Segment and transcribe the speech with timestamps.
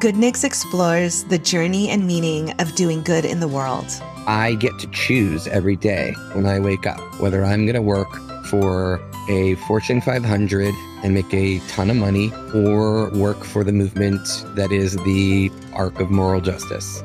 [0.00, 3.86] Goodniks explores the journey and meaning of doing good in the world.
[4.26, 8.12] I get to choose every day when I wake up whether I'm going to work
[8.46, 14.26] for a Fortune 500 and make a ton of money or work for the movement
[14.56, 17.04] that is the arc of moral justice.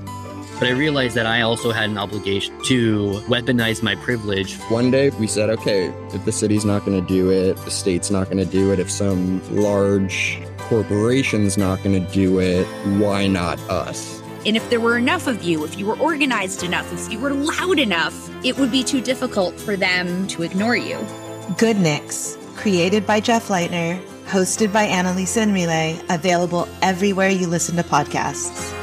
[0.58, 4.56] But I realized that I also had an obligation to weaponize my privilege.
[4.70, 8.10] One day we said, okay, if the city's not going to do it, the state's
[8.10, 10.40] not going to do it, if some large
[10.72, 12.66] corporation's not going to do it,
[12.98, 14.22] why not us?
[14.46, 17.34] And if there were enough of you, if you were organized enough, if you were
[17.34, 20.96] loud enough, it would be too difficult for them to ignore you.
[21.60, 27.84] Goodniks, created by Jeff Leitner, hosted by Annalisa and Relay, available everywhere you listen to
[27.84, 28.74] podcasts.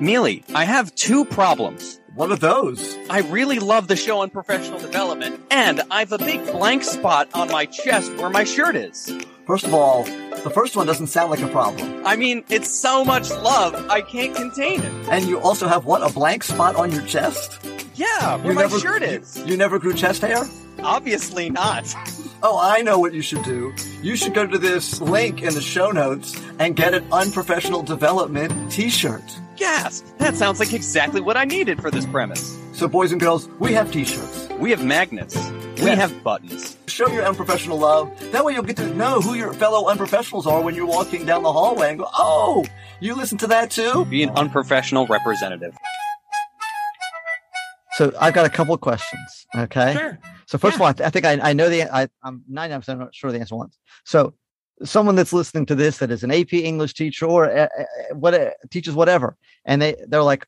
[0.00, 2.00] Mealey, I have two problems.
[2.14, 2.96] What are those?
[3.10, 7.48] I really love the show Unprofessional Development, and I have a big blank spot on
[7.50, 9.12] my chest where my shirt is.
[9.46, 12.06] First of all, the first one doesn't sound like a problem.
[12.06, 14.92] I mean, it's so much love, I can't contain it.
[15.10, 17.58] And you also have what, a blank spot on your chest?
[17.96, 19.42] Yeah, where You my never- shirt is.
[19.44, 20.44] You never grew chest hair?
[20.82, 21.84] Obviously not.
[22.42, 23.74] Oh, I know what you should do.
[24.02, 28.70] You should go to this link in the show notes and get an unprofessional development
[28.70, 29.22] t-shirt.
[29.56, 32.58] Yes, that sounds like exactly what I needed for this premise.
[32.72, 34.48] So boys and girls, we have t-shirts.
[34.58, 35.36] We have magnets.
[35.78, 35.98] We Yes.
[35.98, 36.76] have buttons.
[36.86, 38.10] Show your unprofessional love.
[38.32, 41.42] That way you'll get to know who your fellow unprofessionals are when you're walking down
[41.42, 42.64] the hallway and go, oh,
[43.00, 44.04] you listen to that too?
[44.06, 45.76] Be an unprofessional representative.
[47.92, 49.46] So I've got a couple of questions.
[49.56, 49.94] Okay.
[49.94, 50.18] Sure.
[50.46, 52.98] So first of all, I, th- I think I, I know the I, I'm 99%
[52.98, 53.78] not sure the answer once.
[54.04, 54.34] So
[54.82, 58.34] someone that's listening to this that is an AP English teacher or uh, uh, what
[58.34, 60.46] uh, teaches whatever, and they they're like,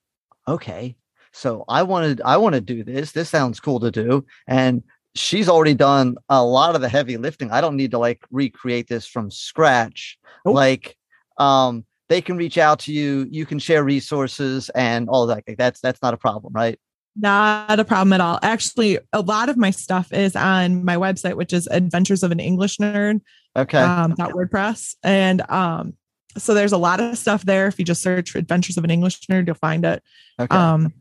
[0.49, 0.97] okay,
[1.33, 3.13] so I wanted I want to do this.
[3.13, 4.83] This sounds cool to do, and
[5.15, 7.51] she's already done a lot of the heavy lifting.
[7.51, 10.19] I don't need to like recreate this from scratch.
[10.45, 10.97] Like,
[11.39, 13.27] um, they can reach out to you.
[13.31, 15.43] You can share resources and all that.
[15.47, 16.79] Like, That's that's not a problem, right?
[17.19, 18.39] Not a problem at all.
[18.43, 22.41] Actually, a lot of my stuff is on my website, which is Adventures of an
[22.41, 23.23] English Nerd.
[23.56, 23.78] Okay.
[23.78, 25.94] Um, WordPress, and um,
[26.37, 27.67] so there's a lot of stuff there.
[27.67, 30.03] If you just search for Adventures of an English Nerd, you'll find it.
[30.39, 30.55] Okay.
[30.55, 30.93] Um,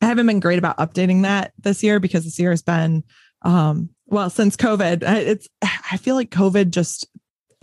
[0.00, 3.04] I haven't been great about updating that this year because this year has been,
[3.42, 5.04] um, well, since COVID.
[5.04, 7.06] I- It's I feel like COVID just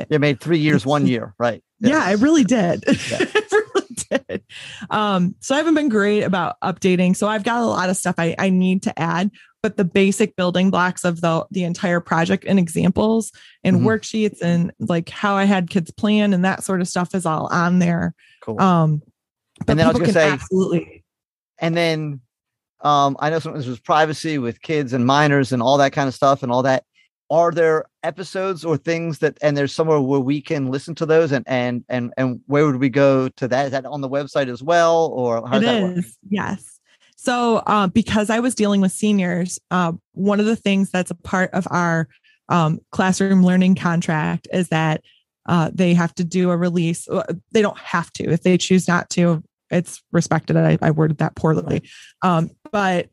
[0.09, 1.63] You made three years, one year, right?
[1.79, 2.83] yeah, I really did.
[3.09, 3.25] Yeah.
[4.29, 4.43] Did.
[4.89, 7.15] Um, so I haven't been great about updating.
[7.15, 9.31] So I've got a lot of stuff I, I need to add,
[9.65, 13.31] but the basic building blocks of the the entire project and examples
[13.63, 13.83] and Mhm.
[13.85, 17.47] worksheets and like how I had kids plan and that sort of stuff is all
[17.47, 18.13] on there.
[18.43, 18.61] Cool.
[18.61, 19.01] Um,
[19.65, 21.03] but And then I was gonna say- absolutely
[21.57, 22.19] and then
[22.81, 26.13] um i know sometimes there's privacy with kids and minors and all that kind of
[26.13, 26.83] stuff and all that
[27.31, 31.31] are there episodes or things that and there's somewhere where we can listen to those
[31.31, 34.47] and and and and where would we go to that is that on the website
[34.49, 36.74] as well or how It does that work yes.
[37.25, 41.15] So, uh, because I was dealing with seniors, uh, one of the things that's a
[41.15, 42.07] part of our
[42.49, 45.01] um, classroom learning contract is that
[45.47, 47.07] uh, they have to do a release.
[47.07, 49.43] Uh, They don't have to if they choose not to.
[49.71, 50.55] It's respected.
[50.55, 51.89] I, I worded that poorly,
[52.21, 53.09] um, but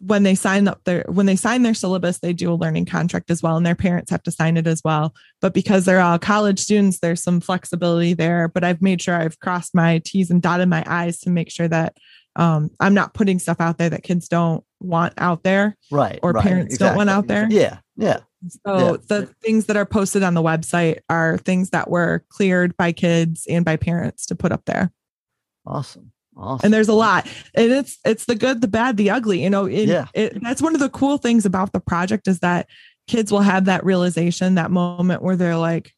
[0.00, 3.30] when they sign up their when they sign their syllabus, they do a learning contract
[3.30, 5.12] as well, and their parents have to sign it as well.
[5.40, 8.46] But because they're all college students, there's some flexibility there.
[8.46, 11.68] But I've made sure I've crossed my T's and dotted my I's to make sure
[11.68, 11.96] that
[12.36, 16.32] um, I'm not putting stuff out there that kids don't want out there right or
[16.32, 17.48] right, parents don't want out there.
[17.50, 18.20] yeah yeah
[18.64, 18.96] So Yeah.
[19.08, 23.46] the things that are posted on the website are things that were cleared by kids
[23.48, 24.92] and by parents to put up there.
[25.66, 27.26] awesome awesome And there's a lot.
[27.54, 29.42] And it's it's the good, the bad, the ugly.
[29.42, 30.06] You know, it, Yeah.
[30.14, 32.68] it, that's one of the cool things about the project is that
[33.08, 35.94] kids will have that realization, that moment where they're like,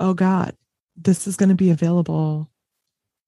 [0.00, 0.56] "Oh God,
[0.96, 2.50] this is going to be available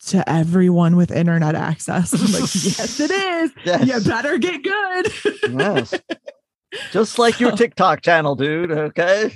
[0.09, 3.51] to everyone with internet access." I'm like, yes, it is.
[3.65, 3.87] Yes.
[3.87, 5.13] You better get good.
[5.53, 5.95] yes
[6.93, 9.33] just like your tiktok channel dude okay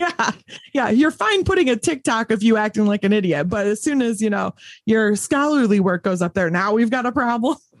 [0.00, 0.30] yeah
[0.72, 4.02] yeah you're fine putting a tiktok of you acting like an idiot but as soon
[4.02, 4.52] as you know
[4.86, 7.56] your scholarly work goes up there now we've got a problem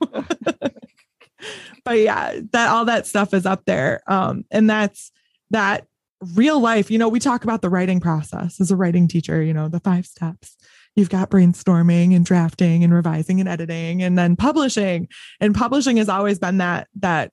[1.84, 5.10] but yeah that all that stuff is up there um and that's
[5.50, 5.86] that
[6.34, 9.52] real life you know we talk about the writing process as a writing teacher you
[9.52, 10.56] know the five steps
[10.96, 15.08] you've got brainstorming and drafting and revising and editing and then publishing.
[15.40, 17.32] And publishing has always been that that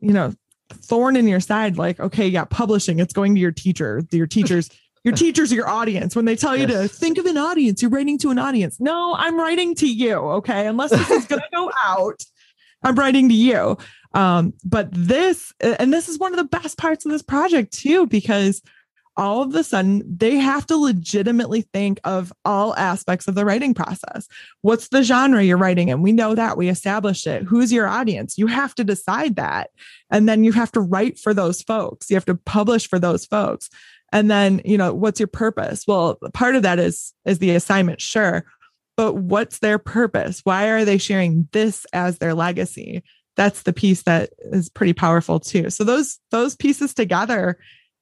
[0.00, 0.34] you know
[0.70, 4.68] thorn in your side like okay yeah publishing it's going to your teacher your teachers
[5.04, 6.14] your teachers your audience.
[6.14, 8.78] When they tell you to think of an audience you're writing to an audience.
[8.80, 10.66] No i'm writing to you okay?
[10.66, 12.22] Unless this is going to go out
[12.82, 13.78] i'm writing to you.
[14.12, 18.06] Um but this and this is one of the best parts of this project too
[18.06, 18.62] because
[19.18, 23.74] all of a sudden they have to legitimately think of all aspects of the writing
[23.74, 24.28] process.
[24.62, 26.00] What's the genre you're writing in?
[26.00, 27.42] We know that we established it.
[27.42, 28.38] Who's your audience?
[28.38, 29.70] You have to decide that.
[30.08, 32.08] And then you have to write for those folks.
[32.08, 33.68] You have to publish for those folks.
[34.12, 35.84] And then, you know, what's your purpose?
[35.86, 38.44] Well, part of that is is the assignment, sure.
[38.96, 40.40] But what's their purpose?
[40.44, 43.02] Why are they sharing this as their legacy?
[43.36, 45.70] That's the piece that is pretty powerful too.
[45.70, 47.58] So those those pieces together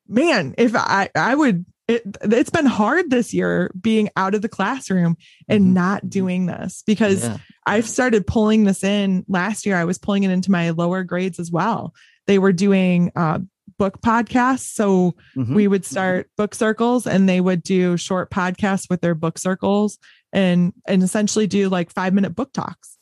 [0.09, 4.49] man, if I I would it, it's been hard this year being out of the
[4.49, 5.17] classroom
[5.49, 5.75] and mm-hmm.
[5.75, 7.39] not doing this because yeah.
[7.65, 9.77] I've started pulling this in last year.
[9.77, 11.95] I was pulling it into my lower grades as well.
[12.27, 13.39] They were doing uh,
[13.79, 14.73] book podcasts.
[14.73, 15.55] So mm-hmm.
[15.55, 19.99] we would start book circles and they would do short podcasts with their book circles
[20.33, 22.99] and and essentially do like five minute book talks.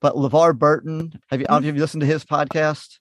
[0.00, 2.98] But LeVar Burton, have you, have you listened to his podcast?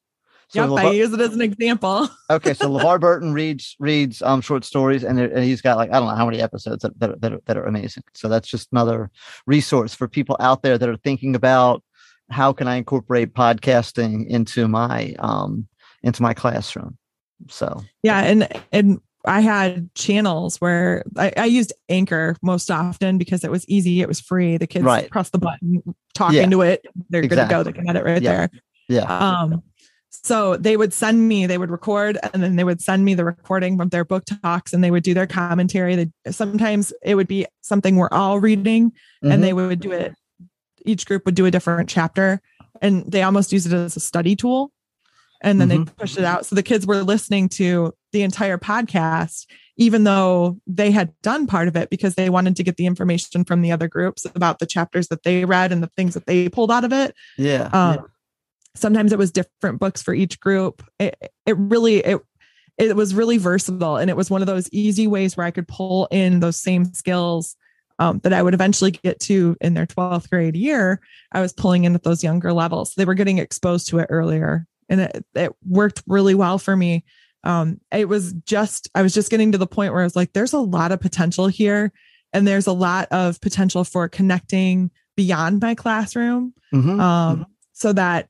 [0.54, 2.08] So yep, LeVar- I use it as an example.
[2.30, 5.94] okay, so LeVar Burton reads reads um short stories, and, and he's got like I
[5.94, 8.04] don't know how many episodes that that, that, are, that are amazing.
[8.14, 9.10] So that's just another
[9.48, 11.84] resource for people out there that are thinking about
[12.30, 15.68] how can I incorporate podcasting into my um
[16.04, 17.00] into my classroom.
[17.50, 23.44] So yeah, and and I had channels where I, I, used Anchor most often because
[23.44, 24.58] it was easy, it was free.
[24.58, 25.10] The kids right.
[25.10, 25.82] press the button,
[26.14, 26.44] talk yeah.
[26.44, 27.44] into it, they're exactly.
[27.44, 27.64] good to go.
[27.64, 28.32] They can edit right yeah.
[28.32, 28.50] there.
[28.90, 29.04] Yeah.
[29.04, 29.64] Um,
[30.24, 33.26] so they would send me, they would record and then they would send me the
[33.26, 35.96] recording from their book talks and they would do their commentary.
[35.96, 39.32] They, sometimes it would be something we're all reading mm-hmm.
[39.32, 40.14] and they would do it.
[40.86, 42.42] Each group would do a different chapter
[42.82, 44.72] and they almost use it as a study tool.
[45.42, 45.84] And then mm-hmm.
[45.84, 46.46] they push it out.
[46.46, 49.46] So the kids were listening to the entire podcast,
[49.76, 53.44] even though they had done part of it because they wanted to get the information
[53.44, 56.48] from the other groups about the chapters that they read and the things that they
[56.48, 57.14] pulled out of it.
[57.38, 57.70] Yeah.
[57.74, 58.02] Um, yeah
[58.76, 60.84] sometimes it was different books for each group.
[61.00, 62.22] It, it really it
[62.78, 65.68] it was really versatile and it was one of those easy ways where i could
[65.68, 67.56] pull in those same skills
[68.00, 71.00] um, that i would eventually get to in their 12th grade year.
[71.32, 72.96] I was pulling in at those younger levels.
[72.96, 77.04] They were getting exposed to it earlier and it, it worked really well for me.
[77.44, 80.32] Um, it was just i was just getting to the point where i was like
[80.34, 81.92] there's a lot of potential here
[82.32, 86.54] and there's a lot of potential for connecting beyond my classroom.
[86.74, 87.00] Mm-hmm.
[87.00, 88.30] um, so that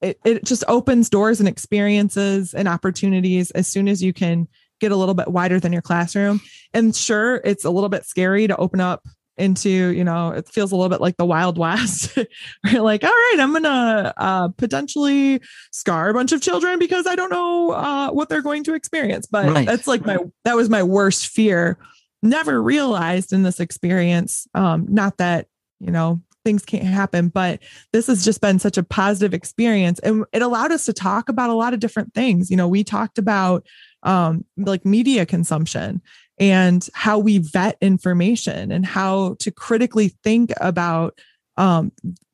[0.00, 4.48] it, it just opens doors and experiences and opportunities as soon as you can
[4.80, 6.40] get a little bit wider than your classroom.
[6.72, 9.02] And sure, it's a little bit scary to open up
[9.36, 12.16] into, you know, it feels a little bit like the Wild West.
[12.64, 15.40] You're like, all right, I'm gonna uh, potentially
[15.72, 19.26] scar a bunch of children because I don't know uh, what they're going to experience.
[19.26, 19.66] But right.
[19.66, 21.78] that's like my that was my worst fear.
[22.22, 24.46] Never realized in this experience.
[24.54, 25.46] Um, not that
[25.80, 27.60] you know things can't happen but
[27.92, 29.98] this has just been such a positive experience.
[30.00, 32.50] And it allowed us to talk about a lot of different things.
[32.50, 33.66] You know we talked about
[34.02, 36.02] um, like media consumption
[36.38, 41.18] and how we vet information and how to critically think about
[41.56, 41.92] um,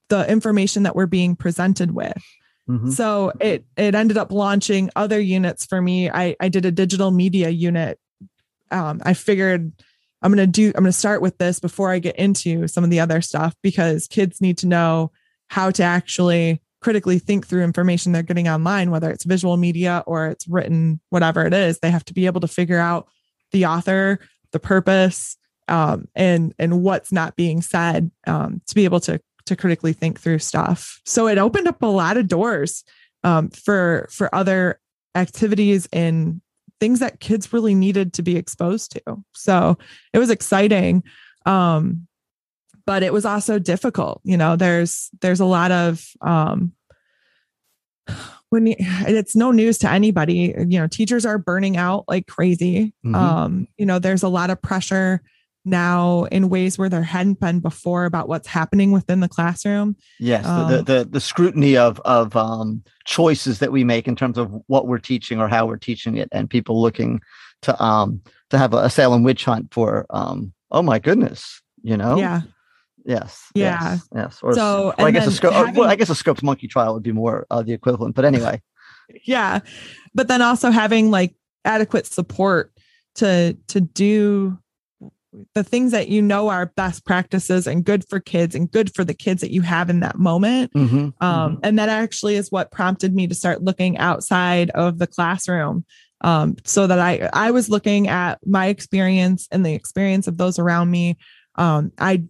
[0.09, 2.23] the information that we're being presented with.
[2.69, 2.91] Mm-hmm.
[2.91, 6.09] so it it ended up launching other units for me.
[6.09, 7.99] I i did a digital media unit.
[8.71, 9.73] Um, i figured
[10.23, 12.85] I'm going to do, I'm going to start with this before I get into some
[12.85, 15.13] of the other stuff because kids need to know
[15.49, 20.29] how to actually critically think through information they're getting online, whether it's visual media or
[20.29, 21.79] it's written, whatever it is.
[21.79, 23.09] They have to be able to figure out
[23.53, 24.21] the author,
[24.53, 25.37] the purpose,
[25.69, 30.21] um, and and what's not being said um, to be able to to critically think
[30.21, 31.01] through stuff.
[31.05, 32.85] So it opened up a lot of doors
[33.25, 34.81] um, for for other
[35.15, 36.41] activities in
[36.81, 39.23] things that kids really needed to be exposed to.
[39.35, 39.79] So
[40.13, 41.05] it was exciting.
[41.47, 42.07] Um,
[42.87, 44.21] but it was also difficult.
[44.25, 46.73] You know, there's there's a lot of um
[48.49, 52.93] when you, it's no news to anybody, you know, teachers are burning out like crazy.
[53.05, 53.15] Mm-hmm.
[53.15, 55.23] Um, you know, there's a lot of pressure
[55.65, 59.97] now in ways where there hadn't been before about what's happening within the classroom.
[60.19, 64.39] Yes, um, the, the the scrutiny of of um, choices that we make in terms
[64.39, 67.21] of what we're teaching or how we're teaching it, and people looking
[67.63, 72.17] to um to have a Salem witch hunt for um oh my goodness, you know.
[72.17, 72.43] Yeah.
[73.05, 73.47] Yes.
[73.55, 73.79] Yeah.
[73.81, 74.09] Yes.
[74.15, 74.39] yes.
[74.43, 75.55] Or, so, or I guess a scope.
[75.55, 78.15] Having, well, I guess a Scopes monkey trial would be more uh, the equivalent.
[78.15, 78.61] But anyway.
[79.25, 79.61] yeah,
[80.15, 82.73] but then also having like adequate support
[83.17, 84.59] to to do
[85.55, 89.05] the things that you know are best practices and good for kids and good for
[89.05, 90.73] the kids that you have in that moment.
[90.73, 91.61] Mm-hmm, um, mm-hmm.
[91.63, 95.85] And that actually is what prompted me to start looking outside of the classroom.
[96.23, 100.59] Um, so that I I was looking at my experience and the experience of those
[100.59, 101.17] around me.
[101.55, 102.25] Um, I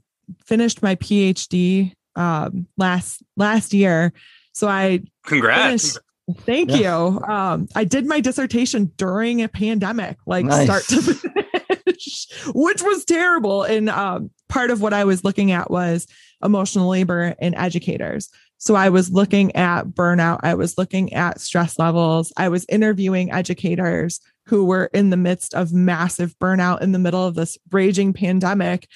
[0.47, 4.12] finished my PhD um, last last year,
[4.52, 5.95] so I congrats.
[5.95, 5.99] Finished,
[6.47, 6.80] Thank Yes.
[6.80, 7.25] you.
[7.25, 10.64] Um, I did my dissertation during a pandemic, like Nice.
[10.64, 13.62] start to finish, which was terrible.
[13.62, 16.07] And um, part of what I was looking at was
[16.42, 18.28] emotional labor in educators.
[18.59, 20.40] So I was looking at burnout.
[20.42, 22.33] I was looking at stress levels.
[22.37, 27.26] I was interviewing educators who were in the midst of massive burnout in the middle
[27.26, 28.87] of this raging pandemic.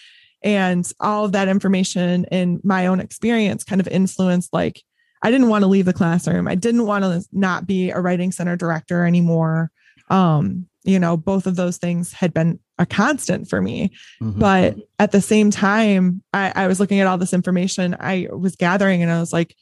[0.42, 4.82] And all of that information and my own experience kind of influenced like
[5.22, 6.46] I didn't want to leave the classroom.
[6.46, 9.70] I didn't want to not be a writing center director anymore.
[10.10, 13.90] Um, you know, both of those things had been a constant for me.
[14.20, 14.38] Mhm.
[14.38, 18.54] But at the same time, I, I was looking at all this information I was
[18.56, 19.56] gathering and I was like,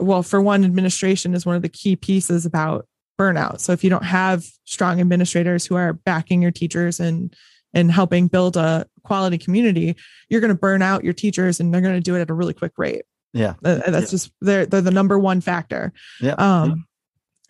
[0.00, 2.86] well, for one, administration is one of the key pieces about
[3.18, 3.60] burnout.
[3.60, 7.34] So if you don't have strong administrators who are backing your teachers and
[7.74, 9.96] and helping build a quality community,
[10.28, 12.34] you're going to burn out your teachers and they're going to do it at a
[12.34, 13.02] really quick rate.
[13.32, 13.54] yeah.
[13.64, 15.94] Uh, That's just they're they're the number one factor.
[16.20, 16.34] Yeah.
[16.34, 16.86] Um,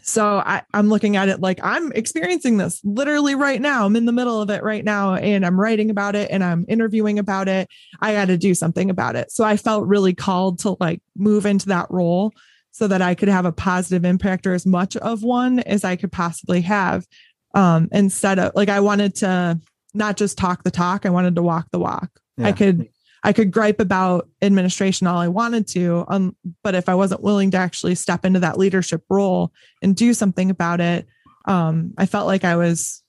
[0.02, 3.86] so I, I'm looking at it like I'm experiencing this literally right now.
[3.86, 6.64] I'm in the middle of it right now, and I'm writing about it and I'm
[6.68, 7.68] interviewing about it.
[8.00, 9.30] I got to do something about it.
[9.32, 12.32] So I felt really called to like move into that role
[12.72, 15.96] so that I could have a positive impact or as much of one as I
[15.96, 17.06] could possibly have.
[17.54, 19.60] Um, instead of like I wanted to
[19.94, 22.08] not just talk the talk, I wanted to walk the walk.
[22.46, 22.88] I could
[23.24, 27.50] I could gripe about administration all I wanted to, um, but if I wasn't willing
[27.52, 31.06] to actually step into that leadership role and do something about it,
[31.46, 33.02] um, I felt like I was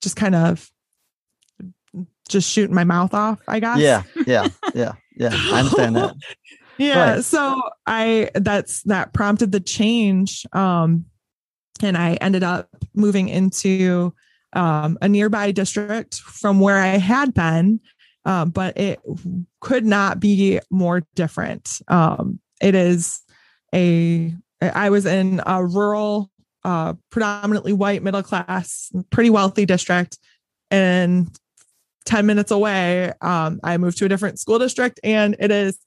[0.00, 0.70] just kind of
[2.28, 3.40] just shooting my mouth off.
[3.46, 3.78] I guess.
[3.78, 4.02] Yeah.
[4.26, 4.48] Yeah.
[4.74, 4.92] Yeah.
[5.16, 5.30] Yeah.
[5.32, 6.14] I understand that.
[6.78, 7.24] yeah Right.
[7.24, 11.04] so i that's that prompted the change um
[11.82, 14.14] and i ended up moving into
[14.54, 17.78] um, a nearby district from where i had been
[18.24, 19.00] um, but it
[19.60, 23.20] could not be more different um, it is
[23.74, 26.30] a i was in a rural
[26.64, 30.18] uh, predominantly white middle class pretty wealthy district
[30.70, 31.30] and
[32.04, 35.78] 10 minutes away um, i moved to a different school district and it is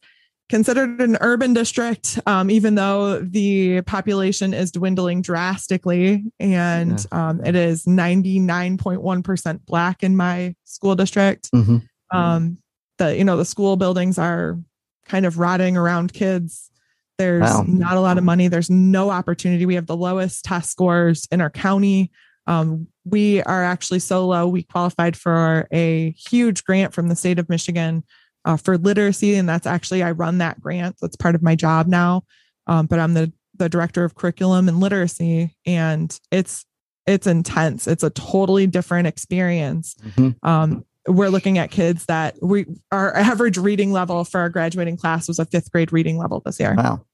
[0.49, 6.23] considered an urban district, um, even though the population is dwindling drastically.
[6.39, 11.51] And um, it is 99.1% Black in my school district.
[11.51, 11.87] Mhm.
[12.11, 12.57] Um,
[12.97, 14.57] the, you know, the school buildings are
[15.05, 16.69] kind of rotting around kids.
[17.17, 17.65] There's Wow.
[17.67, 18.47] not a lot of money.
[18.47, 19.65] There's no opportunity.
[19.65, 22.11] We have the lowest test scores in our county.
[22.47, 24.47] Um, we are actually so low.
[24.47, 28.03] We qualified for a huge grant from the state of Michigan
[28.45, 30.97] uh, for literacy, and that's actually I run that grant.
[31.01, 32.23] That's part of my job now.
[32.67, 36.65] Um, but I'm the the director of curriculum and literacy, and it's
[37.07, 37.87] it's intense.
[37.87, 39.95] It's a totally different experience.
[40.17, 40.35] Mhm.
[40.43, 45.27] Um, we're looking at kids that we our average reading level for our graduating class
[45.27, 46.75] was a fifth grade reading level this year.
[46.75, 47.05] Wow.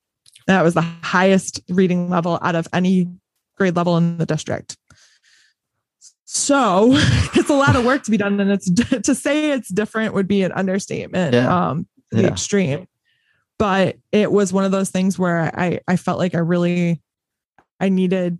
[0.47, 3.07] That was the highest reading level out of any
[3.57, 4.77] grade level in the district.
[6.25, 6.89] So
[7.35, 8.71] it's a lot of work to be done, and it's
[9.03, 11.33] to say it's different would be an understatement.
[11.33, 11.69] Yeah.
[11.69, 12.27] Um, the Yeah.
[12.29, 12.87] extreme,
[13.59, 17.01] but it was one of those things where I I felt like I really
[17.79, 18.37] I needed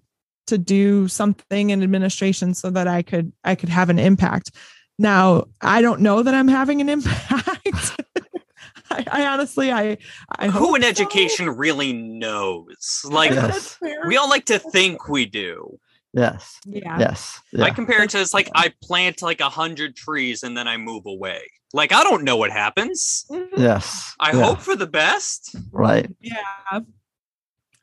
[0.48, 4.52] to do something in administration so that I could I could have an impact.
[5.00, 8.02] Now I don't know that I'm having an impact.
[8.92, 9.98] I, I honestly I
[10.38, 10.88] I Who in so.
[10.90, 13.02] education really knows?
[13.06, 13.78] Like, Yes.
[14.06, 15.80] We all like to think we do.
[16.14, 16.60] Yes.
[16.66, 17.00] yeah.
[17.00, 17.40] Yes.
[17.58, 20.76] I compare it to it's like I plant like a hundred trees and then I
[20.78, 21.42] move away.
[21.74, 23.26] Like I don't know what happens.
[23.56, 24.14] Yes.
[24.20, 24.44] I Yeah.
[24.44, 25.56] hope for the best.
[25.72, 26.10] Right.
[26.20, 26.82] Yeah.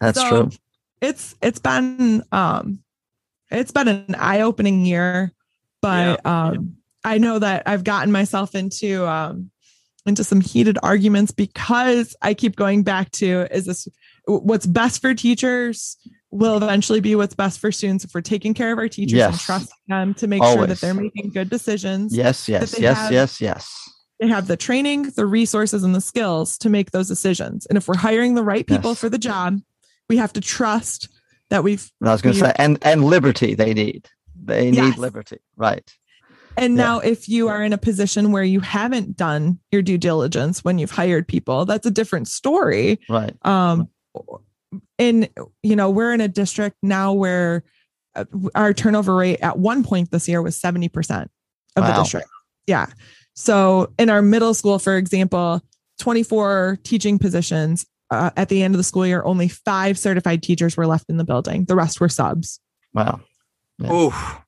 [0.00, 0.50] That's So, true.
[1.00, 2.80] It's it's been um
[3.50, 5.32] it's been an eye-opening year,
[5.80, 9.50] but um I know that I've gotten myself into um
[10.06, 13.88] into some heated arguments because I keep going back to is this
[14.26, 15.96] what's best for teachers
[16.30, 19.38] will eventually be what's best for students if we're taking care of our teachers and
[19.40, 22.14] trusting them to make sure that they're making good decisions.
[22.14, 22.48] Yes.
[22.48, 22.78] Yes.
[22.78, 22.98] Yes.
[22.98, 23.40] have- Yes.
[23.40, 23.90] Yes.
[24.20, 27.66] They have the training, the resources, and the skills to make those decisions.
[27.66, 28.98] And if we're hiring the right people Yes.
[29.00, 29.60] for the job,
[30.08, 31.08] we have to trust
[31.50, 34.08] that we've I was going to say, and and liberty they need.
[34.42, 34.98] They need Yes.
[34.98, 35.38] liberty.
[35.56, 35.88] Right.
[36.58, 36.84] And Yeah.
[36.84, 40.78] now, if you are in a position where you haven't done your due diligence when
[40.78, 43.00] you've hired people, that's a different story.
[43.08, 43.34] Right.
[43.46, 43.88] Um,
[44.98, 45.28] and
[45.62, 47.64] you know, we're in a district now where
[48.14, 48.24] uh,
[48.54, 51.30] our turnover rate at one point this year was seventy percent
[51.76, 52.02] of the Wow.
[52.02, 52.28] district.
[52.66, 52.86] Yeah.
[53.34, 55.62] So in our middle school, for example,
[56.00, 57.86] twenty-four teaching positions.
[58.10, 61.18] Uh, at the end of the school year, only five certified teachers were left in
[61.18, 61.66] the building.
[61.66, 62.58] The rest were subs.
[62.94, 63.20] Wow.
[63.78, 63.92] Yeah.
[63.92, 64.40] Oof.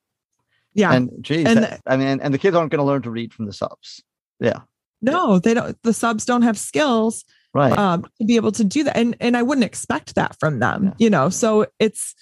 [0.73, 0.93] Yeah.
[0.93, 3.33] And geez, And- that- I mean, and the kids aren't going to learn to read
[3.33, 4.01] from the subs.
[4.39, 4.61] Yeah.
[5.01, 5.77] No, they don't.
[5.83, 7.77] The subs don't have skills Right.
[7.77, 8.95] um, to be able to do that.
[8.95, 11.29] And and I wouldn't expect that from them, you know.
[11.29, 12.13] So it's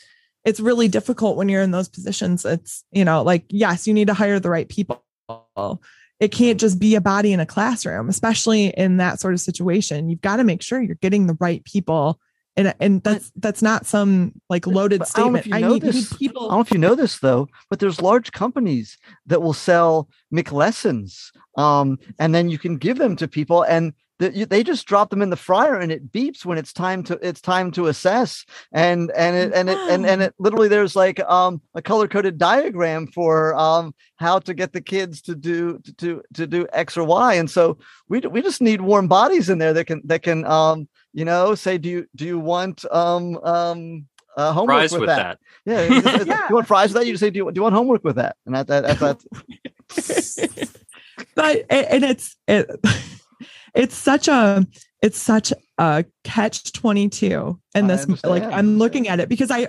[0.46, 2.46] it's really difficult when you're in those positions.
[2.46, 5.04] It's you know, like yes, you need to hire the right people.
[6.20, 10.10] It can't just be a body in a classroom, especially in that sort of situation.
[10.10, 12.20] You've got to make sure you're getting the right people.
[12.58, 15.56] And, and that's that's not some like loaded But I know statement.
[15.56, 16.14] I know need, need this.
[16.14, 20.10] I don't know if you know this though, but there's large companies that will sell
[20.34, 25.22] McLessons, um, and then you can give them to people, and they just drop them
[25.22, 29.12] in the fryer, and it beeps when it's time to it's time to assess, and
[29.12, 33.08] and it and it and, and it literally there's like um, a color coded diagram
[33.08, 37.06] for um, how to get the kids to do to, to to do X or
[37.06, 37.78] Y, and so
[38.10, 41.56] we we just need warm bodies in there that can that can um, you know
[41.56, 44.06] say do you do you want um um
[44.38, 45.40] uh, homework Fries with, with that?
[45.66, 45.90] that.
[45.90, 46.46] Yeah, it's- it's- Yeah.
[46.50, 47.06] You want fries with that?
[47.08, 48.38] You just say, do you, do you want homework with that?
[48.46, 49.00] And that, that, that,
[49.96, 50.40] that's
[51.36, 52.70] but and it's it,
[53.76, 54.66] it's such a
[55.02, 59.68] it's such a catch 22 and I this like i'm looking at it because i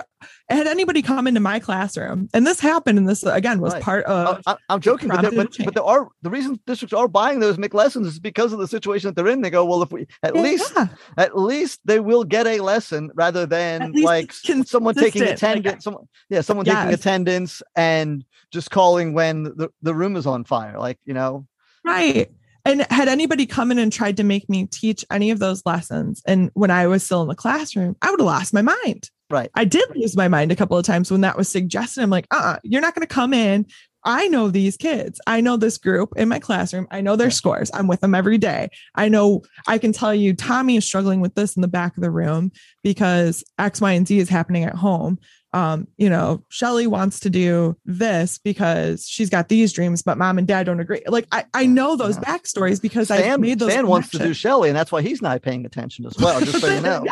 [0.49, 3.81] had anybody come into my classroom and this happened and this again was Right.
[3.81, 7.39] part of I, I'm joking, but, but, but there are the reason districts are buying
[7.39, 9.39] those McLessons is because of the situation that they're in.
[9.41, 10.73] They go, well, if we at Yeah, least
[11.17, 14.33] at least they will get a lesson rather than like
[14.65, 15.83] someone taking consistent, like- attendance.
[15.85, 20.77] someone, yeah, someone taking attendance and just calling when the, the room is on fire.
[20.77, 21.47] Like you know,
[21.85, 22.29] right
[22.65, 26.21] and had anybody come in and tried to make me teach any of those lessons
[26.25, 29.49] and when i was still in the classroom i would have lost my mind right?
[29.55, 32.01] I did lose my mind a couple of times when that was suggested.
[32.01, 33.65] I'm like, uh, uh you're not going to come in.
[34.03, 35.21] I know these kids.
[35.27, 36.87] I know this group in my classroom.
[36.89, 37.69] I know their scores.
[37.73, 38.69] I'm with them every day.
[38.95, 42.01] I know I can tell you Tommy is struggling with this in the back of
[42.01, 42.51] the room
[42.83, 45.19] because X, Y, and Z is happening at home.
[45.53, 50.37] Um, you know, Shelly wants to do this because she's got these dreams, but mom
[50.37, 51.01] and dad don't agree.
[51.07, 52.23] Like I, I know those Yeah.
[52.23, 53.71] backstories because I made those.
[53.73, 54.33] Stan wants to do.
[54.33, 56.39] Shelley, and that's why he's not paying attention as well.
[56.39, 57.03] Just so you know.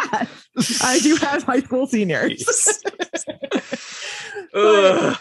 [0.81, 2.43] I do have high school seniors.
[4.53, 5.17] Ugh.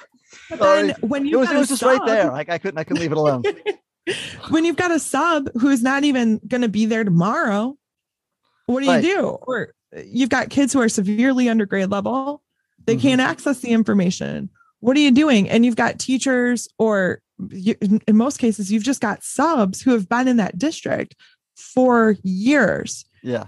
[0.50, 2.30] But then when It you was, it was just right there.
[2.30, 3.42] Like I couldn't I couldn't leave it alone.
[4.50, 7.76] when you've got a sub who's not even going to be there tomorrow,
[8.66, 9.02] what do Right.
[9.04, 9.26] you do?
[9.42, 9.74] Or
[10.06, 12.42] you've got kids who are severely under grade level,
[12.88, 13.00] they Mhm.
[13.02, 14.48] can't access the information.
[14.80, 15.48] What are you doing?
[15.48, 17.20] And you've got teachers, or
[17.50, 21.14] you, in most cases, you've just got subs who have been in that district
[21.56, 23.46] for years, Yeah.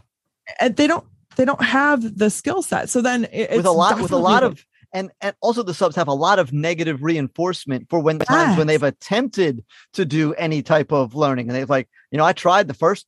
[0.61, 1.05] and they don't
[1.37, 2.91] they don't have the skill set.
[2.91, 5.73] So then it- with a it's lot with a lot of and and also the
[5.73, 10.35] subs have a lot of negative reinforcement for when times when they've attempted to do
[10.35, 13.07] any type of learning and they've like you know i tried the first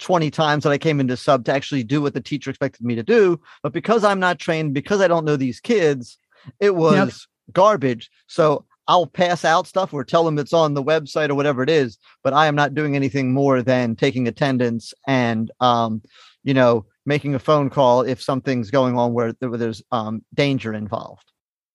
[0.00, 2.94] 20 times that i came into sub to actually do what the teacher expected me
[2.94, 6.18] to do but because i'm not trained because i don't know these kids
[6.58, 11.30] it was garbage so i'll pass out stuff or tell them it's on the website
[11.30, 15.50] or whatever it is but i am not doing anything more than taking attendance and
[15.60, 16.02] um
[16.42, 20.72] you know making a phone call if something's going on where, where there's um danger
[20.72, 21.30] involved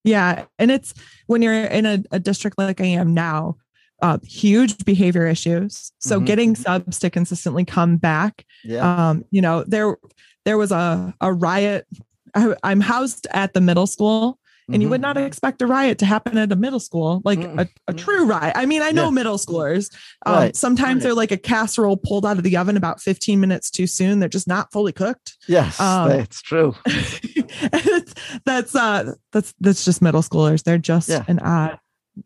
[0.06, 0.46] Yeah.
[0.60, 0.94] And it's
[1.26, 3.58] when you're in a, a district like I am now,
[4.02, 5.92] uh, huge behavior issues.
[6.00, 6.26] So Mhm.
[6.26, 8.46] getting subs to consistently come back.
[8.64, 9.98] yeah Um, you know, there
[10.46, 11.88] there was a, a riot.
[12.36, 14.38] I, I'm housed at the middle school.
[14.68, 14.92] And you Mhm.
[14.92, 17.60] would not expect a riot to happen at a middle school, like Mm-mm.
[17.62, 18.54] a, a true riot.
[18.58, 19.10] I mean, I know Yeah.
[19.12, 19.94] middle schoolers.
[20.26, 21.04] Um, Right, Sometimes right.
[21.04, 24.20] they're like a casserole pulled out of the oven about 15 minutes too soon.
[24.20, 25.38] They're just not fully cooked.
[25.48, 26.74] yes um, that's true
[28.46, 31.24] that's uh that's that's just middle schoolers they're just Yeah.
[31.28, 31.80] an odd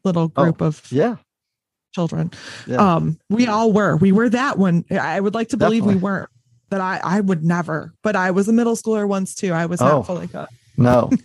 [0.03, 1.17] little Oh, group of yeah
[1.93, 2.31] children.
[2.67, 2.77] Yeah.
[2.95, 3.95] um we all were.
[3.97, 4.85] We were that one.
[4.91, 6.29] I would like to believe we weren't
[6.69, 7.93] that i i would never.
[8.03, 9.51] But i was a middle schooler once too.
[9.53, 10.03] I was Oh.
[10.03, 11.09] fully cooked no.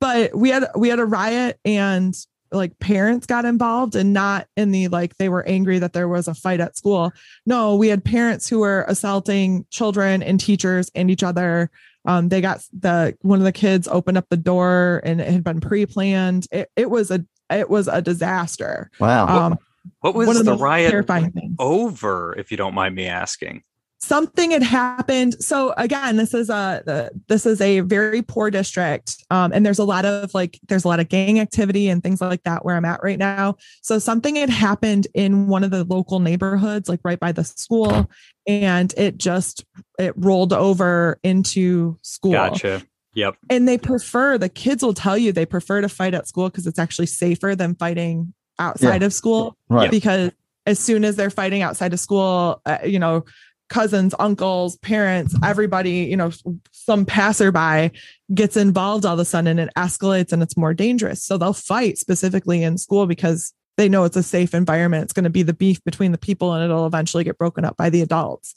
[0.00, 2.14] But we had we had a riot and
[2.52, 6.28] like parents got involved and not in the like they were angry that there was
[6.28, 7.12] a fight at school.
[7.46, 11.70] No we had parents who were assaulting children and teachers and each other.
[12.04, 15.42] Um they got the one of the kids opened up the door and it had
[15.44, 16.46] been pre-planned.
[16.52, 18.90] It, it was a it was a disaster.
[19.00, 19.26] Wow.
[19.26, 19.58] Um
[20.00, 21.56] What one was of the riot terrifying things.
[21.58, 23.62] over, if you don't mind me asking?
[24.04, 25.34] something had happened.
[25.42, 29.84] So again this is a this is a very poor district um, and there's a
[29.84, 32.84] lot of like there's a lot of gang activity and things like that where i'm
[32.84, 33.56] at right now.
[33.82, 38.10] So something had happened in one of the local neighborhoods like right by the school
[38.46, 39.64] and it just
[39.98, 42.32] it rolled over into school.
[42.32, 42.82] Gotcha.
[43.14, 43.36] Yep.
[43.50, 46.66] and they prefer the kids will tell you they prefer to fight at school because
[46.66, 49.56] it's actually safer than fighting outside of school.
[49.68, 49.90] Right.
[49.90, 50.30] Because
[50.66, 53.24] as soon as they're fighting outside of school uh, you know
[53.70, 56.30] cousins uncles parents everybody you know
[56.72, 57.90] some passerby
[58.34, 61.22] gets involved all of a sudden and it escalates and it's more dangerous.
[61.22, 65.04] So they'll fight specifically in school because they know it's a safe environment.
[65.04, 67.76] It's going to be the beef between the people and it'll eventually get broken up
[67.76, 68.54] by the adults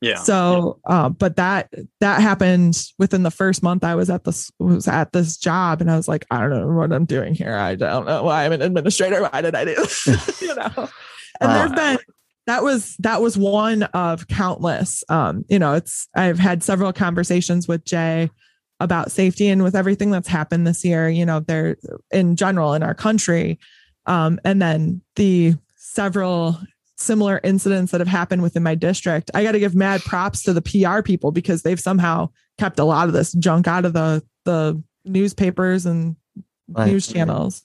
[0.00, 0.16] Yeah.
[0.16, 4.88] So, uh, but that that happened within the first month I was at this was
[4.88, 7.54] at this job, and I was like, I don't know what I'm doing here.
[7.54, 9.22] I don't know why I'm an administrator.
[9.22, 10.40] Why did I do this?
[10.42, 10.88] you know.
[11.40, 11.98] And there's been
[12.46, 15.04] that was that was one of countless.
[15.08, 18.30] Um, you know, it's I've had several conversations with Jay
[18.80, 21.08] about safety and with everything that's happened this year.
[21.08, 21.76] You know, there
[22.10, 23.58] in general in our country,
[24.06, 26.58] um, and then the several
[27.00, 29.30] similar incidents that have happened within my district.
[29.34, 32.84] I got to give mad props to the PR people because they've somehow kept a
[32.84, 36.16] lot of this junk out of the the newspapers and
[36.72, 36.86] Right.
[36.86, 37.62] news channels.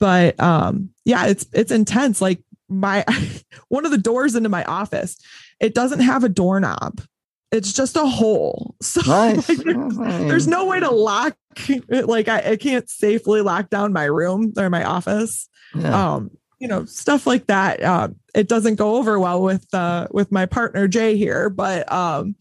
[0.00, 2.22] But um yeah, it's it's intense.
[2.22, 3.04] Like my
[3.68, 5.18] one of the doors into my office,
[5.60, 7.02] it doesn't have a doorknob.
[7.50, 8.74] It's just a hole.
[8.82, 9.48] So Nice.
[9.50, 11.36] like, there's, there's no way to lock
[11.68, 12.08] it.
[12.08, 16.14] Like I, I can't safely lock down my room or my office Yeah.
[16.14, 20.30] um you know stuff like that uh, it doesn't go over well with uh with
[20.32, 22.34] my partner jay here but um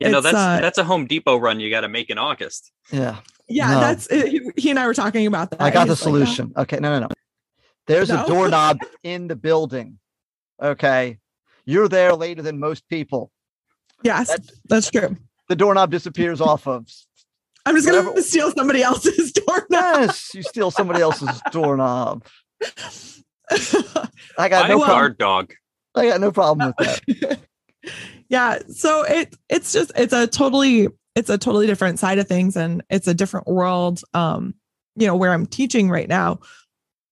[0.00, 2.18] You know, it's, that's uh, that's a Home Depot run you got to make in
[2.18, 2.72] August.
[2.90, 3.18] yeah.
[3.48, 3.80] yeah No.
[3.80, 6.24] that's he, he and i were talking about that I got the He's like, "Oh,
[6.24, 6.52] solution.
[6.56, 7.08] okay, no, no, no.
[7.86, 8.24] There's No.
[8.24, 9.98] a doorknob in the building.
[10.62, 11.18] Okay.
[11.64, 13.30] You're there later than most people.
[14.02, 15.16] yes That- that's true
[15.48, 16.86] The doorknob disappears off of.
[17.66, 22.24] i'm just gonna steal somebody else's door now Yes, you steal somebody else's doorknob.
[24.38, 24.88] I got I no a problem.
[24.88, 25.54] guard dog.
[25.94, 27.40] I got no problem with that.
[28.28, 32.56] yeah so it it's just it's a totally it's a totally different side of things
[32.56, 34.54] and it's a different world um
[34.96, 36.38] you know where i'm teaching right now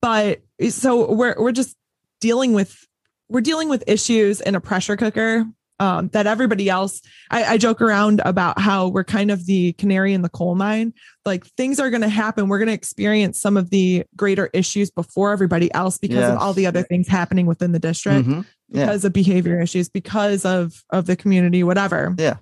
[0.00, 1.76] but so we're we're just
[2.20, 2.86] dealing with
[3.28, 5.44] we're dealing with issues in a pressure cooker
[5.80, 10.12] um, that everybody else I, I joke around about how we're kind of the canary
[10.12, 10.92] in the coal mine
[11.24, 14.90] like things are going to happen we're going to experience some of the greater issues
[14.90, 18.44] before everybody else because of all the other things happening within the district Mhm.
[18.70, 18.84] Yeah.
[18.86, 22.36] because of behavior issues because of of the community whatever Yeah.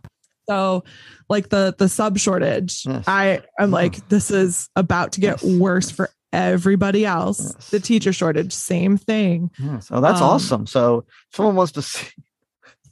[0.48, 0.84] so
[1.28, 3.04] like the the sub shortage Yes.
[3.06, 3.72] i i'm Mhm.
[3.74, 5.58] like this is about to get Yes.
[5.58, 7.70] worse for everybody else Yes.
[7.70, 10.66] the teacher shortage same thing Yeah, so that's Um, awesome.
[10.66, 12.08] So someone wants to see,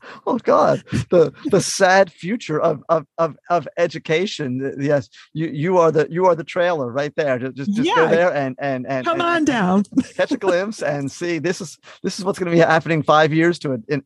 [0.27, 4.75] oh God, the the sad future of of of, of education.
[4.79, 7.39] Yes, you you are the you are the trailer right there.
[7.39, 9.85] Just just, just go there and and and come and- on down
[10.17, 13.33] catch a glimpse and see this is this is what's going to be happening five
[13.33, 14.03] years to a in,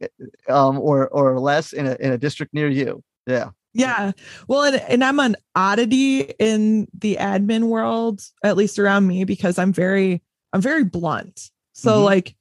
[0.48, 3.02] um or or less in a in a district near you.
[3.26, 3.50] Yeah.
[3.74, 4.12] yeah
[4.48, 9.58] well and, and i'm an oddity in the admin world at least around me because
[9.58, 10.22] i'm very
[10.54, 12.04] i'm very blunt so Mhm.
[12.04, 12.34] like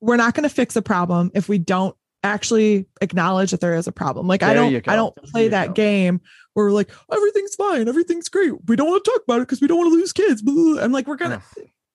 [0.00, 3.86] we're not going to fix a problem if we don't actually acknowledge that there is
[3.86, 4.26] a problem.
[4.26, 5.72] Like i don't i don't play that go.
[5.74, 6.20] game
[6.54, 7.88] where we're like everything's fine.
[7.88, 8.52] Everything's great.
[8.66, 10.42] We don't want to talk about it because we don't want to lose kids.
[10.46, 11.42] I'm like we're gonna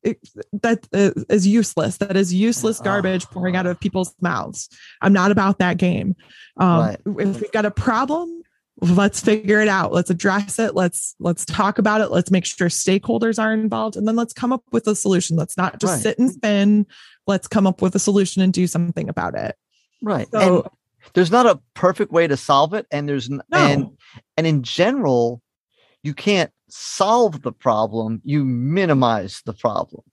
[0.03, 0.17] it,
[0.61, 0.87] that
[1.29, 1.97] is- useless.
[1.97, 4.69] That is useless garbage pouring out of people's mouths.
[5.01, 6.15] I'm not about that game.
[6.57, 8.41] Um if we've got a problem
[8.83, 9.93] let's figure it out.
[9.93, 10.73] Let's address it.
[10.73, 12.09] Let's let's talk about it.
[12.09, 13.95] Let's make sure stakeholders are involved.
[13.95, 15.37] And then let's come up with a solution.
[15.37, 16.01] Let's not just Right.
[16.01, 16.87] sit and spin.
[17.27, 19.55] Let's come up with a solution and do something about it
[20.01, 20.27] Right.
[20.31, 20.71] so and
[21.13, 23.41] there's not a perfect way to solve it and there's No.
[23.53, 23.97] and
[24.37, 25.41] and in general
[26.03, 30.03] you can't solve the problem you minimize the problem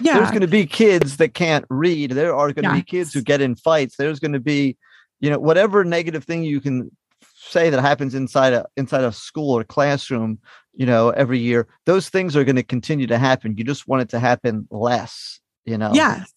[0.00, 3.12] yeah there's going to be kids that can't read there are going to be kids
[3.12, 4.76] who get in fights there's going to be
[5.20, 6.90] you know whatever negative thing you can
[7.34, 10.38] say that happens inside a inside a school or classroom
[10.74, 14.02] you know every year those things are going to continue to happen you just want
[14.02, 16.32] it to happen less you know Yes.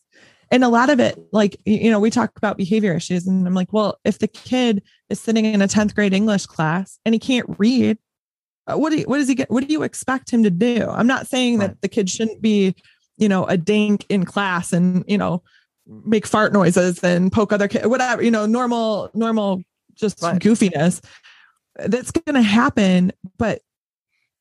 [0.51, 3.53] And a lot of it, like, you know, we talk about behavior issues, and I'm
[3.53, 7.19] like, well, if the kid is sitting in a 10th grade English class and he
[7.19, 7.97] can't read,
[8.67, 9.51] uh, what do you, what does he get?
[9.51, 10.87] What do you expect him to do?
[10.89, 11.67] I'm not saying Right.
[11.69, 12.75] that the kid shouldn't be,
[13.17, 15.43] you know, a dink in class and, you know,
[15.87, 19.61] make fart noises and poke other kids, whatever, you know, normal, normal,
[19.93, 20.39] just Right.
[20.41, 21.01] goofiness.
[21.75, 23.11] That's going to happen.
[23.37, 23.61] But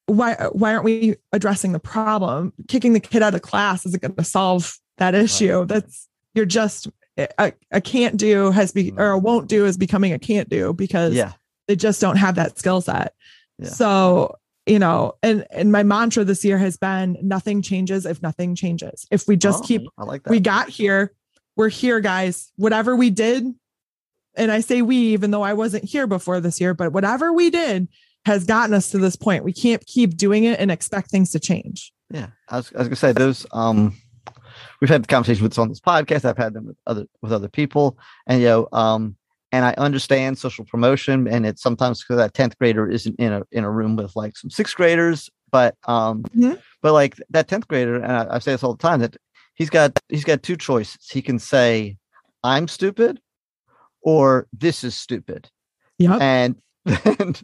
[0.07, 2.53] why, why aren't we addressing the problem?
[2.67, 5.65] Kicking the kid out of class isn't going to solve that issue.
[5.65, 10.13] That's you're just a, a can't do has be or a won't do is becoming
[10.13, 11.33] a can't do because yeah
[11.69, 13.15] they just don't have that skill set.
[13.59, 13.69] Yeah.
[13.69, 18.55] So, you know, and and my mantra this year has been nothing changes if nothing
[18.55, 19.07] changes.
[19.11, 21.13] If we just Oh, keep i like that we got here,
[21.57, 22.53] we're here guys.
[22.57, 23.45] Whatever we did,
[24.35, 27.51] and I say we even though I wasn't here before this year, but whatever we
[27.51, 27.89] did
[28.25, 29.45] has gotten us to this point.
[29.45, 31.93] We can't keep doing it and expect things to change.
[32.11, 33.47] Yeah, I was, I was gonna say those.
[33.53, 33.95] Um,
[34.81, 36.25] we've had the conversations with on this podcast.
[36.25, 39.17] I've had them with other with other people, and you know, um,
[39.53, 43.43] and I understand social promotion, and it's sometimes because that tenth grader isn't in a
[43.53, 46.61] in a room with like some sixth graders, but um, Mhm.
[46.83, 49.17] but like that tenth grader, and I, I say this all the time that
[49.55, 51.09] he's got he's got two choices.
[51.11, 51.97] He can say,
[52.45, 53.21] "I'm stupid,"
[54.03, 55.49] or "This is stupid."
[55.99, 56.21] Yep.
[56.21, 56.57] And,
[57.21, 57.43] and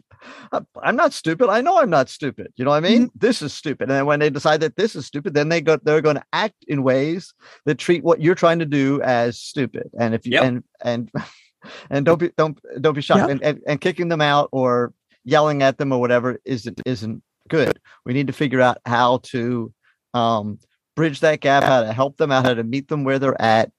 [0.81, 1.49] I'm not stupid.
[1.49, 2.51] I know I'm not stupid.
[2.55, 3.11] You know what I mean?
[3.15, 3.83] This is stupid.
[3.89, 6.23] And then when they decide that this is stupid, then they go they're going to
[6.33, 7.33] act in ways
[7.65, 9.89] that treat what you're trying to do as stupid.
[9.99, 10.43] And if you Yep.
[10.43, 11.11] and and
[11.89, 13.29] and don't be don't don't be shocked Yep.
[13.29, 17.79] and, and and kicking them out or yelling at them or whatever isn't isn't good.
[18.05, 19.73] We need to figure out how to
[20.13, 20.59] um
[20.95, 23.71] bridge that gap, how to help them out, how to meet them where they're at.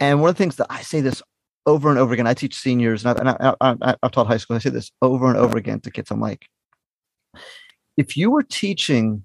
[0.00, 1.22] And one of the things that I say this
[1.66, 4.26] over and over again, I teach seniors and, I, and I, I, I, I've taught
[4.26, 4.56] high school.
[4.56, 6.10] I say this over and over again to kids.
[6.10, 6.46] I'm like,
[7.96, 9.24] if you were teaching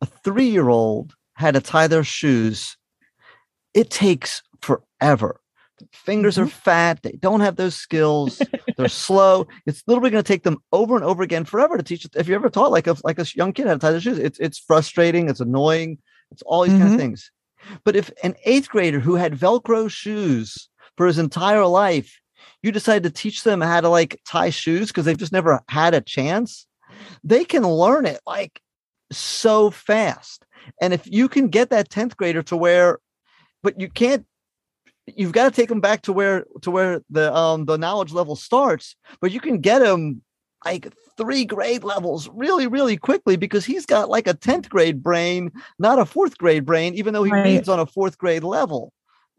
[0.00, 2.76] a three year old how to tie their shoes,
[3.74, 5.40] it takes forever.
[5.92, 7.02] Fingers are fat.
[7.02, 8.40] They don't have those skills.
[8.76, 9.46] They're slow.
[9.66, 12.06] It's literally going to take them over and over again forever to teach.
[12.14, 14.18] If you ever taught like a like a young kid how to tie their shoes,
[14.18, 15.28] it's it's frustrating.
[15.28, 15.98] It's annoying.
[16.30, 16.94] It's all these kind Mhm.
[16.94, 17.32] of things.
[17.84, 22.20] But if an eighth grader who had Velcro shoes for his entire life,
[22.62, 25.94] you decide to teach them how to like tie shoes because they've just never had
[25.94, 26.66] a chance,
[27.24, 28.60] they can learn it like
[29.10, 30.44] so fast.
[30.80, 32.98] And if you can get that 10th grader to where,
[33.62, 34.24] but you can't,
[35.06, 38.36] you've got to take them back to where to where the um the knowledge level
[38.36, 40.22] starts, but you can get them
[40.64, 45.50] like three grade levels really, really quickly because he's got like a 10th grade brain,
[45.78, 47.44] not a fourth grade brain, even though he Right.
[47.44, 48.92] reads on a fourth grade level.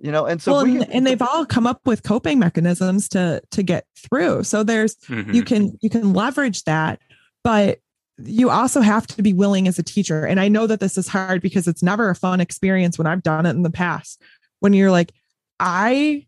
[0.03, 2.37] You know, and so well, we and, can- and they've all come up with coping
[2.37, 4.43] mechanisms to to get through.
[4.43, 5.33] So there's Mhm.
[5.33, 6.99] you can you can leverage that,
[7.41, 7.79] but
[8.21, 10.25] you also have to be willing as a teacher.
[10.25, 13.23] And I know that this is hard because it's never a fun experience when I've
[13.23, 14.21] done it in the past.
[14.59, 15.13] When you're like,
[15.59, 16.27] I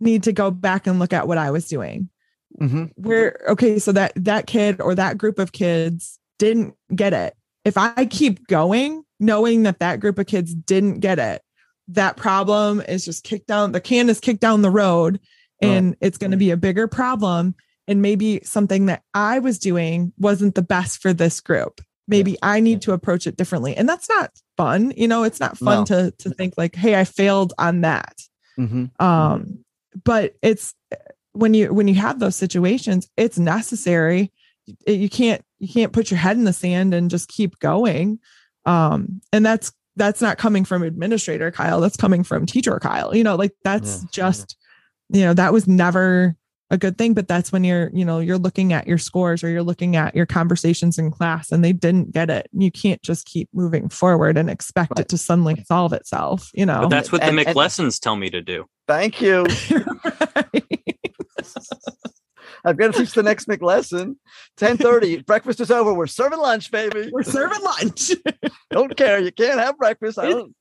[0.00, 2.10] need to go back and look at what I was doing.
[2.60, 2.90] Mhm.
[2.96, 7.34] Where okay, so that that kid or that group of kids didn't get it.
[7.64, 11.40] If I keep going, knowing that that group of kids didn't get it,
[11.88, 13.72] that problem is just kicked down.
[13.72, 15.20] The can is kicked down the road,
[15.62, 17.54] and it's going to be a bigger problem.
[17.88, 21.80] And maybe something that I was doing wasn't the best for this group.
[22.08, 24.92] Maybe I need to approach it differently, and that's not fun.
[24.96, 25.84] You know, it's not fun No.
[25.86, 28.14] to to think like, "Hey, I failed on that."
[28.58, 28.90] Mhm.
[29.00, 29.58] um
[30.04, 30.74] but it's
[31.32, 34.32] when you when you have those situations it's necessary
[34.86, 38.18] you can't you can't put your head in the sand and just keep going
[38.64, 43.24] um and that's that's not coming from administrator kyle that's coming from teacher kyle you
[43.24, 44.08] know like that's Yeah.
[44.12, 44.56] just
[45.10, 46.36] you know that was never
[46.70, 49.48] a good thing but that's when you're you know you're looking at your scores or
[49.48, 53.24] you're looking at your conversations in class and they didn't get it you can't just
[53.24, 57.20] keep moving forward and expect it to suddenly solve itself you know But that's what
[57.20, 58.64] the And- and- McLessons tell me to do.
[58.88, 59.46] Thank you.
[62.66, 64.16] I've got to teach the next McLesson.
[64.58, 65.22] 1030.
[65.26, 65.94] breakfast is over.
[65.94, 67.08] We're serving lunch, baby.
[67.12, 68.10] we're serving lunch
[68.70, 69.18] Don't care.
[69.20, 70.18] You can't have breakfast.
[70.18, 70.54] I don't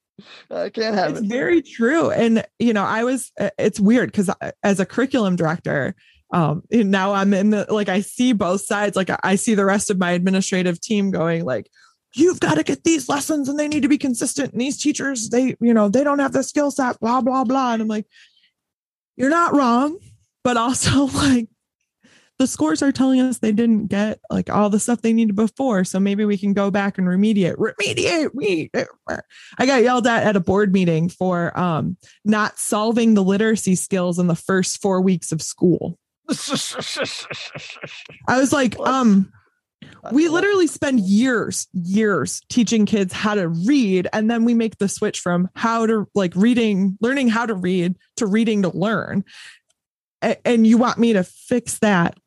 [0.49, 1.25] I can't have it's it.
[1.27, 4.29] very true and you know i was uh, it's weird because
[4.63, 5.93] as a curriculum director
[6.33, 9.65] um now i'm in the like i see both sides like I- i see the
[9.65, 11.69] rest of my administrative team going like
[12.15, 15.27] you've got to get these lessons and they need to be consistent and these teachers
[15.31, 18.05] they you know they don't have the skill set blah blah blah and i'm like
[19.17, 19.97] you're not wrong
[20.45, 21.49] but also like
[22.38, 25.84] the scores are telling us they didn't get like all the stuff they needed before.
[25.86, 28.69] So maybe we can go back and remediate remediate we
[29.58, 34.19] I got yelled at at a board meeting for um, not solving the literacy skills
[34.19, 35.98] in the first four weeks of school.
[38.28, 39.32] I was like, um,
[40.12, 44.89] we literally spend years, years teaching kids how to read, and then we make the
[44.89, 49.24] switch from how to like reading, learning how to read to reading to learn.
[50.43, 52.17] And you want me to fix that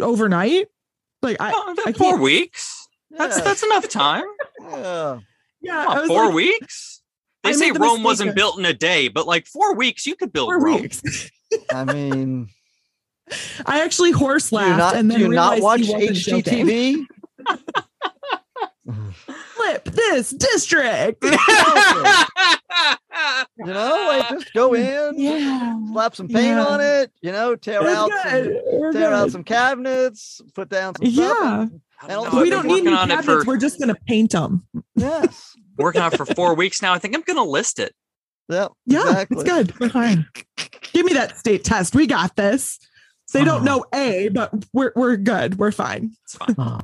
[0.00, 0.66] overnight?
[1.22, 2.86] Like I, Oh, I four can't- weeks.
[3.10, 3.44] That's Yeah.
[3.44, 4.24] that's enough time.
[4.60, 5.18] Yeah.
[5.62, 7.00] yeah, on, four like, weeks.
[7.42, 10.06] They I say the Rome wasn't of- built in a day, but like four weeks,
[10.06, 10.82] you could build four Rome.
[10.82, 11.30] weeks.
[11.72, 12.48] I mean,
[13.66, 16.14] I actually horse do you laughed not, and then do you not watch he wasn't
[16.44, 16.66] joking.
[16.66, 17.04] HGTV?
[19.54, 21.24] Flip this district.
[23.58, 26.64] You know, like just go in, yeah, slap some paint Yeah.
[26.64, 28.44] on it, you know, tear We're out good.
[28.44, 31.06] some We're tear out some cabinets, put down some.
[31.06, 33.26] Yeah, and- And don't we don't need working new cabinets.
[33.26, 34.64] for We're just gonna paint them.
[34.94, 35.56] Yes.
[35.78, 36.94] working on it for four weeks now.
[36.94, 37.92] I think I'm gonna list it.
[38.48, 38.68] Yeah.
[38.86, 39.36] Yeah, exactly.
[39.38, 39.80] it's good.
[39.80, 40.26] We're fine.
[40.92, 41.94] Give me that state test.
[41.96, 42.78] We got this.
[43.32, 43.76] They don't uh-huh.
[43.76, 45.58] know A, but we're we're good.
[45.58, 46.12] We're fine.
[46.24, 46.80] It's fine.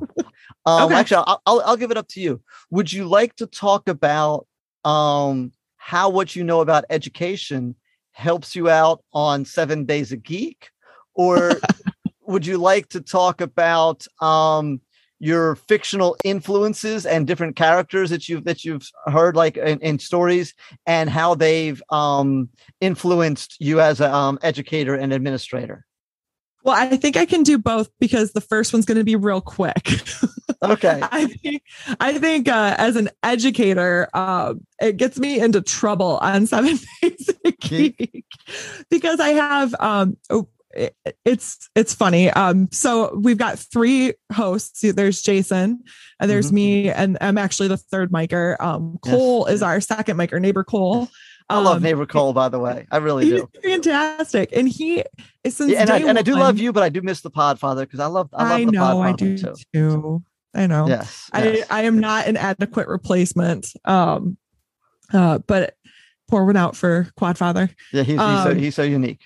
[0.65, 0.95] Um, Okay.
[0.95, 2.41] Actually, I'll, I'll I'll give it up to you.
[2.71, 4.47] Would you like to talk about
[4.83, 7.75] um how what you know about education
[8.11, 10.69] helps you out on Seven Days a Geek,
[11.13, 11.59] or
[12.27, 14.81] would you like to talk about um
[15.19, 20.53] your fictional influences and different characters that you've that you've heard like in, in stories
[20.85, 22.49] and how they've um
[22.81, 25.85] influenced you as an um, educator and administrator
[26.65, 29.39] Well, I think I can do both because the first one's going to be real
[29.39, 29.87] quick.
[30.63, 31.61] okay I think
[31.99, 37.29] I think uh, as an educator, uh, it gets me into trouble on Seven Days
[37.45, 38.25] a Geek
[38.89, 40.47] because I have um, oh,
[41.23, 42.29] it's it's funny.
[42.31, 44.81] Um, so we've got three hosts.
[44.81, 45.83] There's Jason,
[46.19, 46.53] and there's Mhm.
[46.53, 48.59] me, and I'm actually the third micer.
[48.59, 49.13] Um, Yes.
[49.13, 51.09] Cole is our second micer, neighbor Cole.
[51.49, 55.03] I love Um, neighbor cole by the way i really He's do fantastic, and he
[55.47, 57.81] since Yeah, and I, and I do love you but i do miss the podfather
[57.81, 60.23] because i love i love I the know I podfather do too too.
[60.55, 60.87] I know.
[60.87, 61.67] yes, I, yes.
[61.69, 63.73] I am not an adequate replacement.
[63.83, 64.37] Um,
[65.13, 65.75] uh, but
[66.29, 67.69] pour one out for podfather.
[67.93, 69.21] yeah he's, he's so um, he's so unique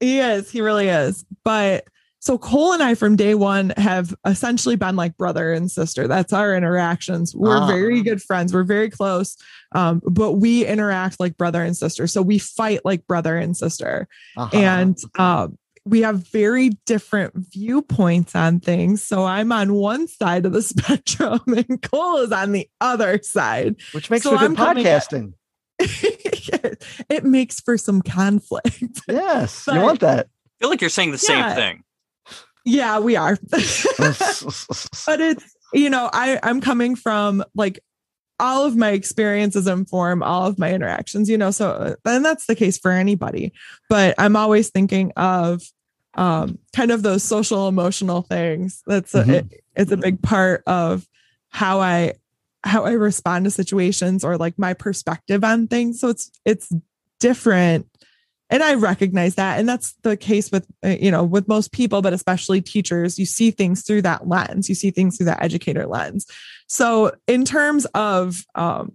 [0.00, 1.24] He is, he really is.
[1.44, 1.84] But
[2.24, 6.06] so Cole and I from day one have essentially been like brother and sister.
[6.06, 7.34] That's our interactions.
[7.34, 7.66] We're Ah.
[7.66, 8.54] very good friends.
[8.54, 9.36] We're very close.
[9.72, 12.06] Um, but we interact like brother and sister.
[12.06, 14.06] So we fight like brother and sister
[14.36, 14.56] Uh-huh.
[14.56, 19.02] and um, we have very different viewpoints on things.
[19.02, 23.74] So I'm on one side of the spectrum, and Cole is on the other side.
[23.90, 25.32] which makes so for good I'm at- podcasting
[27.10, 29.00] it makes for some conflict.
[29.08, 31.48] yes you want that I feel like you're saying the Yeah.
[31.48, 31.82] same thing.
[32.64, 33.36] Yeah, we are.
[33.50, 37.80] but it's you know, I I'm coming from like
[38.38, 41.50] all of my experiences inform all of my interactions, you know.
[41.50, 43.52] So uh, and that's the case for anybody.
[43.88, 45.62] But I'm always thinking of
[46.14, 48.82] um kind of those social emotional things.
[48.86, 49.30] That's a, Mhm.
[49.30, 51.06] it, it's a big part of
[51.48, 52.14] how I
[52.64, 56.00] how I respond to situations or like my perspective on things.
[56.00, 56.72] So it's it's
[57.18, 57.86] different
[58.52, 62.02] and i recognize that and that's the case with uh, you know with most people
[62.02, 65.86] but especially teachers you see things through that lens you see things through that educator
[65.86, 66.26] lens
[66.68, 68.92] so in terms of um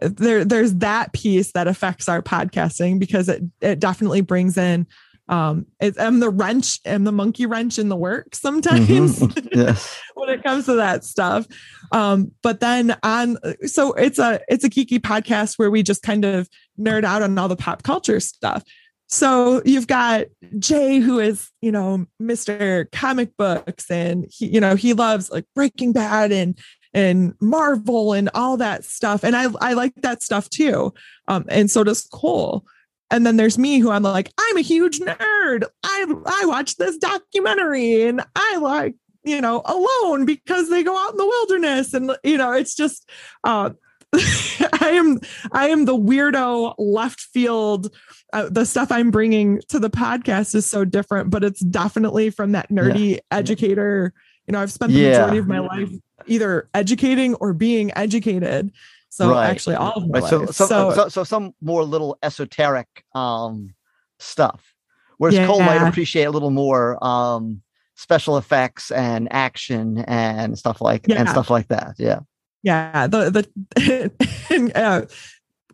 [0.00, 4.86] there there's that piece that affects our podcasting because it it definitely brings in
[5.28, 9.48] um it, i'm the wrench i'm the monkey wrench in the work sometimes Mhm.
[9.54, 11.46] yes when it comes to that stuff.
[11.92, 16.24] Um, but then on so it's a it's a geeky podcast where we just kind
[16.24, 16.48] of
[16.78, 18.62] nerd out on all the pop culture stuff.
[19.08, 20.26] So you've got
[20.58, 22.90] Jay, who is, you know, Mr.
[22.92, 26.58] Comic Books, and he, you know, he loves like Breaking Bad and
[26.94, 29.24] and Marvel and all that stuff.
[29.24, 30.92] And I I like that stuff too.
[31.26, 32.64] Um, and so does Cole.
[33.10, 35.64] And then there's me who I'm like, I'm a huge nerd.
[35.82, 38.94] I I watched this documentary and I like
[39.24, 41.92] you know, alone because they go out in the wilderness.
[41.92, 43.08] And, you know, it's just,
[43.44, 43.70] uh,
[44.14, 45.18] I am,
[45.52, 47.94] I am the weirdo left field.
[48.32, 52.52] Uh, the stuff I'm bringing to the podcast is so different, but it's definitely from
[52.52, 54.12] that nerdy educator.
[54.46, 55.10] You know, I've spent the Yeah.
[55.10, 55.90] majority of my life
[56.26, 58.72] either educating or being educated.
[59.10, 59.46] So Right.
[59.48, 60.50] actually all of my right so, life.
[60.54, 63.74] so, So, so so some more little esoteric um
[64.18, 64.74] stuff
[65.16, 67.62] whereas cole might appreciate a little more um
[67.96, 72.20] special effects and action and stuff like and stuff like that yeah
[72.62, 74.12] yeah the the
[74.50, 75.06] and, uh,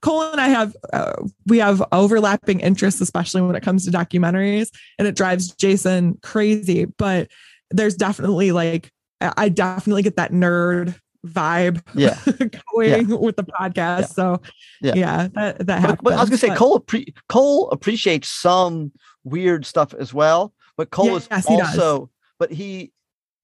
[0.01, 1.15] Cole and I have uh,
[1.47, 4.69] we have overlapping interests, especially when it comes to documentaries,
[4.99, 6.85] and it drives Jason crazy.
[6.85, 7.29] But
[7.71, 8.91] there's definitely like
[9.23, 10.95] I definitely get that nerd
[11.27, 12.19] vibe yeah
[12.77, 14.01] going with the podcast.
[14.01, 14.07] Yeah.
[14.07, 14.43] So
[14.83, 14.95] Yeah.
[14.95, 15.99] yeah, that that but, happens.
[16.03, 18.93] but i was gonna say But- cole appre- cole appreciates some
[19.25, 21.59] weird stuff as well but cole is Yes, does.
[21.59, 22.93] also but he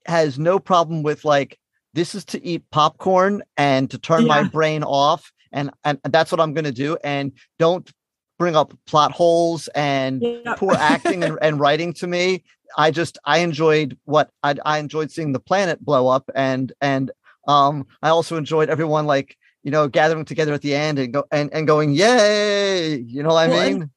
[0.06, 1.58] has no problem with like
[1.94, 6.40] this is to eat popcorn and to turn my brain off and and that's what
[6.40, 7.90] i'm gonna do and don't
[8.38, 10.24] bring up plot holes and
[10.56, 12.42] poor acting and, and writing to me.
[12.78, 17.10] I just i enjoyed what I, I enjoyed seeing the planet blow up and and
[17.48, 21.24] um i also enjoyed everyone like you know gathering together at the end and go
[21.32, 22.96] and, and going yay!
[22.96, 23.90] You know what i Well, and- mean?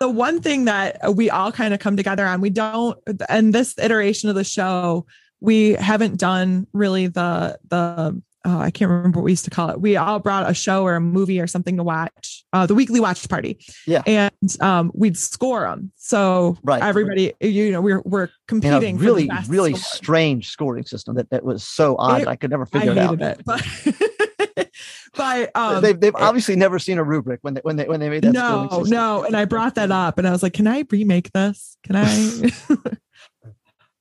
[0.00, 2.98] the one thing that we all kind of come together on we don't
[3.28, 5.06] and this iteration of the show
[5.40, 9.68] we haven't done really the the oh, I can't remember what we used to call
[9.70, 9.80] it.
[9.80, 12.98] We all brought a show or a movie or something to watch, uh, the weekly
[12.98, 13.58] watch party.
[13.86, 14.02] Yeah.
[14.06, 15.92] And um, we'd score them.
[15.96, 16.82] So Right.
[16.82, 18.96] everybody, you know, we're, we're in a competing.
[18.96, 19.94] for the really really score.
[19.94, 22.98] strange scoring system that, that was so odd It- i could never I figure it
[22.98, 24.70] out it, but,
[25.14, 28.08] but um, they've, they've obviously never seen a rubric when they when they when they
[28.08, 29.24] made that no, no.
[29.24, 31.76] And I brought that up and I was like, can I remake this?
[31.84, 32.50] Can I?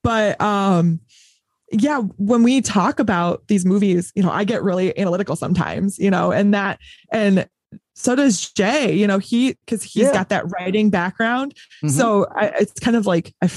[0.03, 1.01] but um,
[1.71, 6.09] yeah, when we talk about these movies, you know, I get really analytical sometimes, you
[6.09, 6.79] know, and that,
[7.11, 7.47] and
[7.95, 10.13] so does Jay, you know, he, cause he's Yeah.
[10.13, 11.53] got that writing background.
[11.83, 11.91] Mhm.
[11.91, 13.49] So I, it's kind of like, I,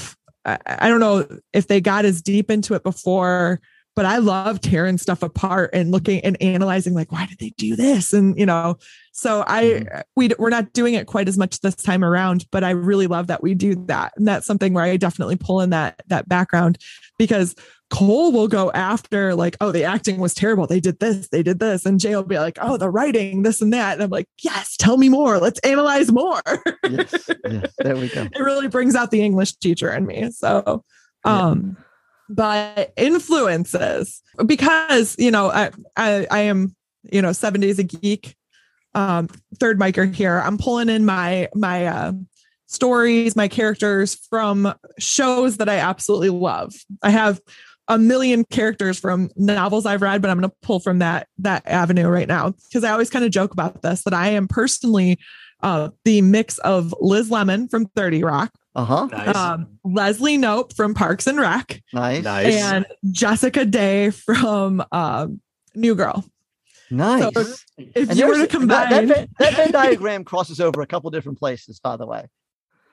[0.65, 3.59] I don't know if they got as deep into it before
[3.95, 7.75] but I love tearing stuff apart and looking and analyzing like why did they do
[7.75, 8.77] this and you know
[9.11, 9.99] so I Mm-hmm.
[10.15, 13.27] we we're not doing it quite as much this time around but I really love
[13.27, 16.77] that we do that and that's something where I definitely pull in that that background
[17.19, 17.55] because
[17.89, 21.59] Cole will go after like oh the acting was terrible they did this they did
[21.59, 24.27] this and Jay will be like oh the writing this and that and I'm like
[24.43, 26.41] yes tell me more let's analyze more
[26.89, 28.23] yes, yes, there we go.
[28.33, 30.31] it really brings out the English teacher in me.
[30.31, 30.83] So,
[31.23, 31.77] um,
[32.29, 38.35] but influences because you know I, I I am you know seven days a geek,
[38.93, 39.27] um,
[39.59, 40.39] third micer here.
[40.39, 42.13] I'm pulling in my my uh,
[42.67, 46.73] stories, my characters from shows that I absolutely love.
[47.01, 47.39] I have
[47.87, 51.63] a million characters from novels I've read, but I'm going to pull from that that
[51.67, 55.19] avenue right now because I always kind of joke about this that I am personally
[55.61, 59.05] uh, the mix of Liz Lemon from 30 Rock, Uh huh.
[59.11, 59.35] Nice.
[59.35, 62.23] um, Leslie Knope from Parks and Rec, Nice.
[62.23, 62.55] Nice.
[62.61, 65.39] and Jessica Day from um,
[65.75, 66.25] New Girl.
[66.91, 67.33] Nice.
[67.33, 70.81] So if And you were to that- combine, that, Venn- that Venn diagram crosses over
[70.81, 72.27] a couple different places, by the way.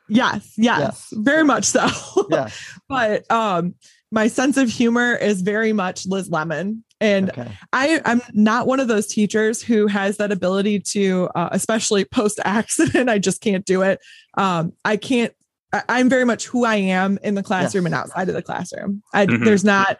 [0.08, 1.08] yes, yes, Yes.
[1.12, 1.86] very much so.
[2.30, 2.48] Yeah.
[2.88, 3.74] but um,
[4.10, 6.84] my sense of humor is very much Liz Lemon.
[7.00, 7.50] And Okay.
[7.72, 12.40] I, I'm not one of those teachers who has that ability to, uh, especially post
[12.44, 13.08] accident.
[13.10, 14.00] I just can't do it.
[14.36, 15.32] Um, I can't.
[15.72, 19.02] I, I'm very much who I am in the classroom and outside of the classroom.
[19.14, 19.44] I, Mhm.
[19.44, 19.96] There's not.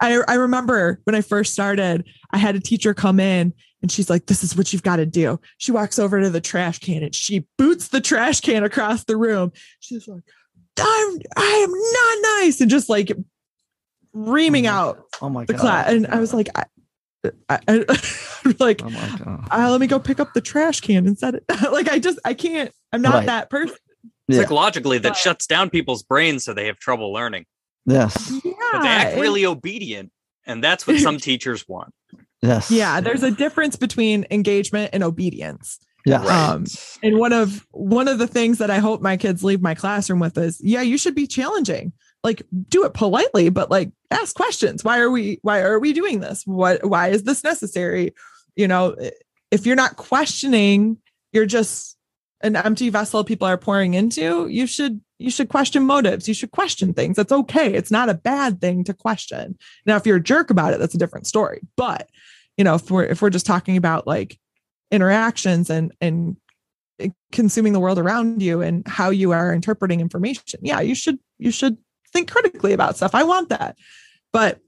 [0.00, 4.10] I, I remember when I first started, I had a teacher come in and she's
[4.10, 7.02] like, "This is what you've got to do." She walks over to the trash can
[7.02, 9.50] and she boots the trash can across the room.
[9.80, 10.22] She's like,
[10.78, 13.12] "I'm I am not nice," and just like
[14.14, 15.60] reaming out Oh my the god.
[15.60, 15.92] class.
[15.92, 16.64] And I was like, I,
[17.48, 19.48] I, I like, Oh my god.
[19.50, 21.44] uh, let me go pick up the trash can and set it.
[21.72, 23.26] like, I just, I can't, I'm not Right.
[23.26, 23.76] that person.
[24.28, 24.38] Yeah.
[24.40, 27.44] Psychologically, that But- shuts down people's brains so they have trouble learning.
[27.86, 28.14] Yes.
[28.42, 30.10] But they act and- really obedient.
[30.46, 31.92] And that's what some teachers want.
[32.42, 32.70] Yes.
[32.70, 33.00] yeah.
[33.00, 35.78] There's a difference between engagement and obedience.
[36.06, 36.22] Yeah.
[36.22, 36.66] Um,
[37.02, 40.20] and one of one of the things that I hope my kids leave my classroom
[40.20, 41.94] with is, yeah, you should be challenging.
[42.24, 44.82] Like, do it politely, but like, ask questions.
[44.82, 45.38] Why are we?
[45.42, 46.44] Why are we doing this?
[46.46, 46.84] What?
[46.84, 48.14] Why is this necessary?
[48.56, 48.96] You know,
[49.50, 50.98] if you're not questioning,
[51.32, 51.96] you're just
[52.40, 54.48] an empty vessel people are pouring into.
[54.48, 56.26] You should you should question motives.
[56.26, 57.16] You should question things.
[57.16, 57.72] That's okay.
[57.72, 59.56] It's not a bad thing to question.
[59.86, 61.60] Now, if you're a jerk about it, that's a different story.
[61.76, 62.08] But
[62.56, 64.38] you know, if we're if we're just talking about like
[64.90, 66.36] interactions and and
[67.00, 71.18] eh, consuming the world around you and how you are interpreting information yeah you should
[71.38, 71.76] you should
[72.14, 73.14] think critically about stuff.
[73.14, 73.76] I want that.
[74.32, 74.60] But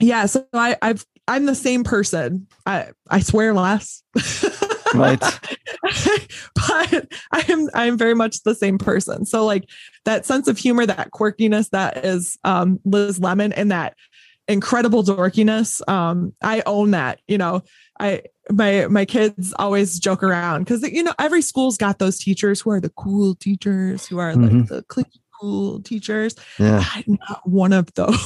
[0.00, 2.46] yeah so i i've i'm the same person.
[2.66, 4.02] I i swear less.
[4.94, 5.18] Right.
[5.18, 9.26] but i am i am very much the same person.
[9.26, 9.68] So like
[10.04, 13.96] that sense of humor that quirkiness that is um liz lemon and that
[14.46, 17.62] incredible dorkiness um i own that you know.
[18.00, 22.60] I my my kids always joke around because you know every school's got those teachers
[22.60, 24.66] who are the cool teachers who are like Mhm.
[24.68, 26.84] the clicky cool teachers Yeah.
[26.94, 28.16] i'm not one of those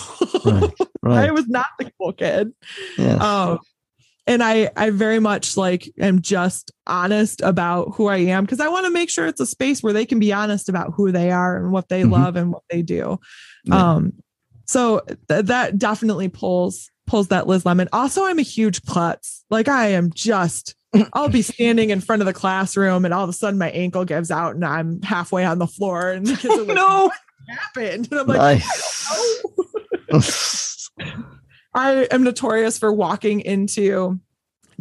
[0.44, 0.70] Right.
[1.02, 1.28] Right.
[1.28, 2.52] i was not the cool kid
[2.96, 3.20] Yes.
[3.20, 3.58] um
[4.26, 8.68] and i i very much like am just honest about who i am because i
[8.68, 11.30] want to make sure it's a space where they can be honest about who they
[11.30, 12.10] are and what they Mhm.
[12.12, 13.18] love and what they do
[13.64, 13.92] Yeah.
[13.94, 14.12] um
[14.66, 19.68] so th- that definitely pulls pulls that liz lemon also i'm a huge klutz like
[19.68, 20.74] i am just
[21.12, 24.04] I'll be standing in front of the classroom and all of a sudden my ankle
[24.04, 27.04] gives out and I'm halfway on the floor and the kids are like, No.
[27.06, 27.12] what
[27.48, 28.08] happened?
[28.10, 30.90] And I'm like, nice.
[31.74, 34.18] I am notorious for walking into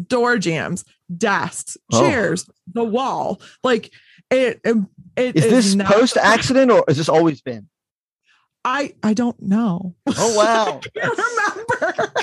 [0.07, 0.85] door jams,
[1.15, 2.01] desks, Oh.
[2.01, 3.41] chairs, the wall.
[3.63, 3.91] Like
[4.31, 7.67] it, um, it, it Is this not- post accident or has this always been?
[8.65, 9.95] I I don't know.
[10.07, 10.81] Oh wow.
[10.95, 12.13] I can't remember.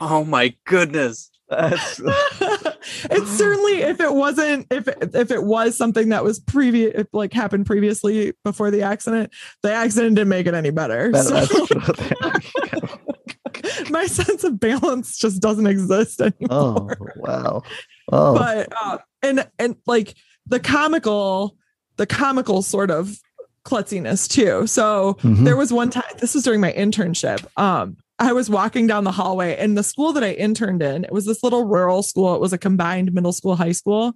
[0.00, 1.30] Oh my goodness.
[3.10, 7.32] It's certainly if it wasn't if it, if it was something that was previous like
[7.32, 9.32] happened previously before the accident,
[9.62, 11.10] the accident didn't make it any better.
[11.12, 12.86] that-
[13.64, 16.96] So my sense of balance just doesn't exist anymore.
[16.98, 17.62] Oh wow.
[18.12, 20.14] Oh but uh, and and like
[20.46, 21.56] the comical
[21.96, 23.18] the comical sort of
[23.64, 25.44] klutziness too so Mhm.
[25.44, 29.12] there was one time this was during my internship um i was walking down the
[29.12, 32.34] hallway and the school that i interned in it was this little rural school.
[32.34, 34.14] It was a combined middle school high school.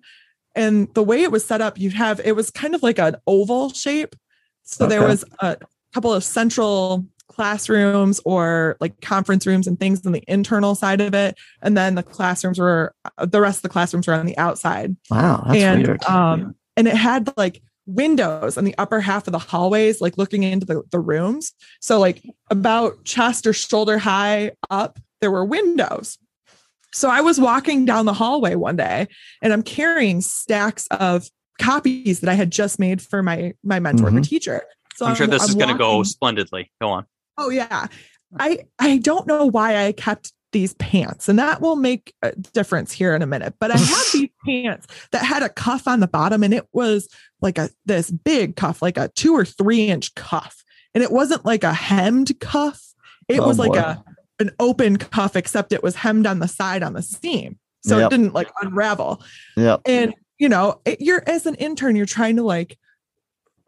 [0.55, 3.17] And the way it was set up you'd have it was kind of like an
[3.27, 4.15] oval shape.
[4.63, 5.59] So there was a
[5.93, 11.15] couple of central classrooms or like conference rooms and things on the internal side of
[11.15, 11.37] it.
[11.63, 14.97] And then the classrooms were the rest of the classrooms were on the outside.
[15.11, 15.45] Wow.
[15.47, 16.05] That's and weird.
[16.05, 20.43] um and it had like windows on the upper half of the hallways like looking
[20.43, 26.19] into the, the rooms so like about chest or shoulder high up there were windows.
[26.93, 29.09] So I was walking down the hallway one day
[29.43, 31.29] and I'm carrying stacks of
[31.61, 34.15] copies that I had just made for my my mentor, Mhm.
[34.15, 34.63] my teacher.
[34.97, 36.71] So I'm sure this I'm is going to go splendidly.
[36.81, 37.07] Go on.
[37.37, 37.87] Oh yeah.
[38.39, 42.91] I I don't know why I kept these pants and that will make a difference
[42.93, 43.55] here in a minute.
[43.61, 47.07] But I had these pants that had a cuff on the bottom and it was
[47.43, 50.65] like a this big cuff, like a 2 or 3 inch cuff.
[50.95, 52.81] And it wasn't like a hemmed cuff.
[53.29, 53.79] It Oh, was like boy.
[53.79, 54.05] a
[54.41, 57.59] an open cuff except it was hemmed on the side on the seam.
[57.85, 58.07] So Yep.
[58.07, 59.23] it didn't like unravel
[59.57, 59.83] Yep.
[59.85, 62.79] and you know it- you're as an intern you're trying to like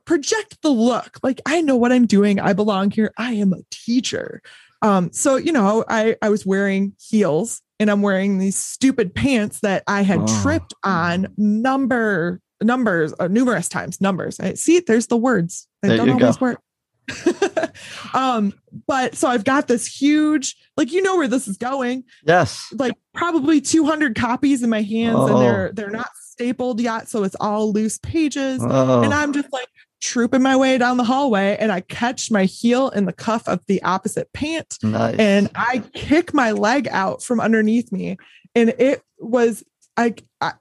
[0.05, 3.59] project the look like i know what i'm doing i belong here i am a
[3.71, 4.41] teacher
[4.83, 9.61] um so you know i i was wearing heels and i'm wearing these stupid pants
[9.61, 10.43] that i had Oh.
[10.43, 15.97] tripped on number numbers uh, numerous times numbers I, see there's the words they There
[15.99, 16.47] don't always go.
[16.47, 16.61] work
[18.15, 18.53] um
[18.87, 22.67] but so i've got this huge like you know where this is going Yes.
[22.79, 25.27] like probably 200 copies in my hands Oh.
[25.29, 29.03] and they're they're not stapled yet so it's all loose pages Oh.
[29.03, 29.69] and i'm just like
[30.01, 33.61] trooping my way down the hallway and i catch my heel in the cuff of
[33.67, 35.17] the opposite pant nice.
[35.19, 38.17] and i kick my leg out from underneath me
[38.55, 39.65] and it was
[39.97, 40.53] i, I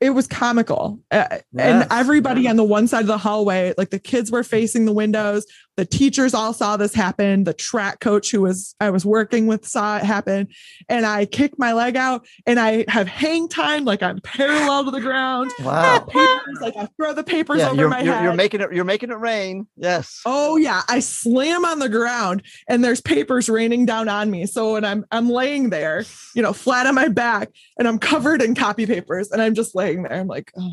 [0.00, 1.42] it was comical Uh, Yes.
[1.52, 4.92] and everybody on the one side of the hallway like the kids were facing the
[4.92, 5.46] windows
[5.76, 9.66] the teachers all saw this happen the track coach who was i was working with
[9.66, 10.48] saw it happen
[10.88, 14.90] and i kick my leg out and i have hang time like i'm parallel to
[14.90, 15.98] the ground wow.
[16.00, 18.72] papers like i throw the papers Yeah, over you're, my you're, head you're making it.
[18.72, 19.66] You're making it rain.
[19.76, 20.20] Yes.
[20.26, 24.46] Oh yeah, I slam on the ground and there's papers raining down on me.
[24.46, 26.04] So when I'm I'm laying there,
[26.34, 29.74] you know, flat on my back and I'm covered in copy papers and I'm just
[29.74, 30.12] laying there.
[30.12, 30.70] I'm like, oh,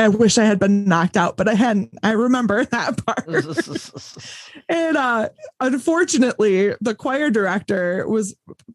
[0.00, 1.90] I wish I had been knocked out, but I hadn't.
[2.02, 3.26] I remember that part.
[4.68, 5.28] and uh
[5.60, 8.34] unfortunately, the choir director was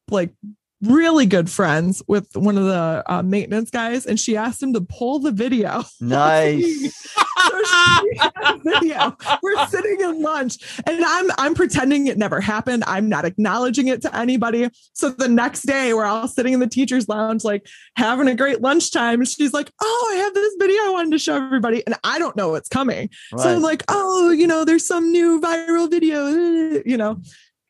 [0.09, 0.31] like
[0.85, 4.81] really good friends with one of the uh, maintenance guys and she asked him to
[4.81, 6.91] pull the video nice.
[7.15, 9.17] so she has video.
[9.41, 12.83] We're sitting in lunch and I'm I'm pretending it never happened.
[12.87, 14.69] I'm not acknowledging it to anybody.
[14.93, 18.61] So the next day we're all sitting in the teacher's lounge, like having a great
[18.61, 19.19] lunchtime.
[19.19, 21.83] And she's like, Oh, I have this video I wanted to show everybody.
[21.85, 23.09] And I don't know what's coming.
[23.37, 26.27] So I'm like, oh, you know, there's some new viral video,
[26.85, 27.21] you know,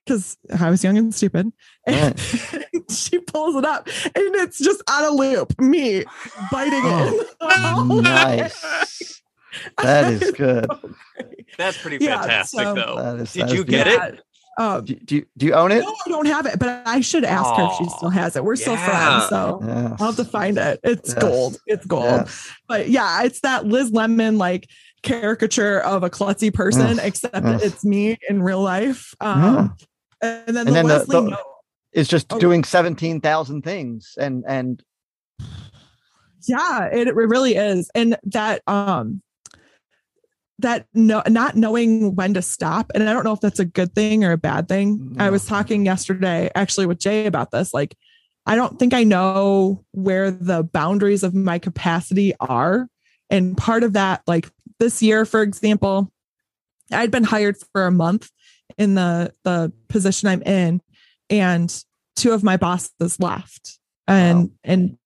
[0.05, 1.51] because I was young and stupid.
[1.87, 2.19] And
[2.91, 6.03] she pulls it up and it's just on a loop, me
[6.51, 7.27] biting it.
[7.41, 9.21] Oh, nice.
[9.81, 10.67] That is good.
[11.57, 12.95] That's pretty Yeah, fantastic, so- though.
[12.97, 14.09] That is- Did you get beautiful.
[14.17, 14.21] it?
[14.57, 15.81] Um, Do, do, you, do you own it?
[15.83, 18.43] no, I don't have it, but I should ask her if she still has it.
[18.43, 19.93] We're still friends, so Yes.
[19.99, 20.79] I'll have to find it.
[20.83, 21.19] It's Yes.
[21.21, 21.57] gold.
[21.67, 22.03] It's gold.
[22.05, 22.51] Yes.
[22.67, 24.69] But yeah, it's that Liz Lemon like
[25.03, 27.05] caricature of a klutzy person, Yes.
[27.05, 27.63] except Yes.
[27.63, 29.13] it's me in real life.
[29.21, 29.75] Um,
[30.21, 31.37] And then And the then the- Leslie the-.
[31.93, 32.39] It's just Oh.
[32.39, 34.13] doing 17,000 things.
[34.19, 34.83] And, and
[36.47, 39.21] yeah it, it really is and that um
[40.59, 43.93] that no not knowing when to stop and i don't know if that's a good
[43.95, 47.97] thing or a bad thing i was talking yesterday actually with jay about this like
[48.45, 52.87] i don't think i know where the boundaries of my capacity are
[53.31, 54.49] and part of that like
[54.79, 56.11] this year for example
[56.91, 58.29] i'd been hired for a month
[58.77, 60.81] in the the position i'm in
[61.29, 61.83] and
[62.15, 64.49] two of my bosses left and Wow.
[64.63, 64.97] and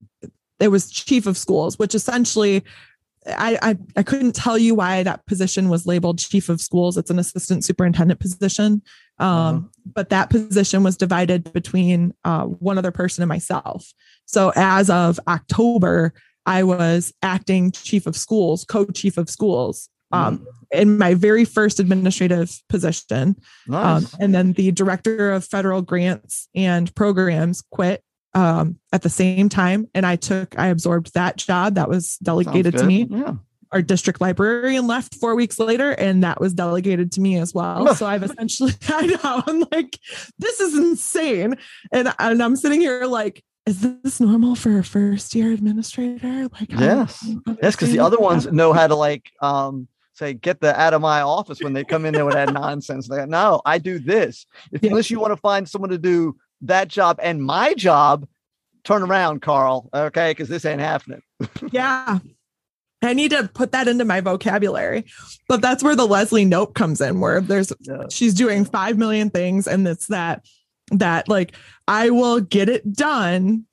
[0.60, 2.64] it was chief of schools, which essentially
[3.26, 6.98] I, I I couldn't tell you why that position was labeled chief of schools.
[6.98, 8.82] It's an assistant superintendent position,
[9.20, 9.60] um, Uh-huh.
[9.94, 13.94] but that position was divided between uh, one other person and myself.
[14.26, 16.14] So as of October,
[16.46, 19.88] I was acting chief of schools, co-chief of schools.
[20.12, 23.36] Um, in my very first administrative position,
[23.72, 28.04] um, and then the director of federal grants and programs quit
[28.36, 29.88] um, at the same time.
[29.96, 33.08] And I took, I absorbed that job that was delegated to me.
[33.10, 33.34] Yeah.
[33.72, 37.96] Our district librarian left four weeks later, and that was delegated to me as well.
[37.96, 40.00] so I've essentially, I know, I'm like,
[40.40, 41.56] this is insane.
[41.92, 46.48] And, and I'm sitting here like, is this normal for a first year administrator?
[46.60, 47.24] Like, Yes.
[47.62, 49.88] Yes, because the other ones know how to like um
[50.20, 53.08] say get the out of my office when they come in there with that nonsense.
[53.08, 54.46] They go, no, I do this.
[54.72, 54.92] If Yeah.
[54.92, 58.28] unless you want to find someone to do that job and my job,
[58.84, 59.90] turn around, Carl.
[59.94, 61.22] Okay, because this ain't happening.
[61.72, 62.20] Yeah.
[63.02, 65.06] I need to put that into my vocabulary.
[65.48, 68.04] But that's where the Leslie Knope comes in, where there's Yeah.
[68.10, 70.46] she's doing five million things, and it's that
[70.92, 71.54] that like
[71.88, 73.66] I will get it done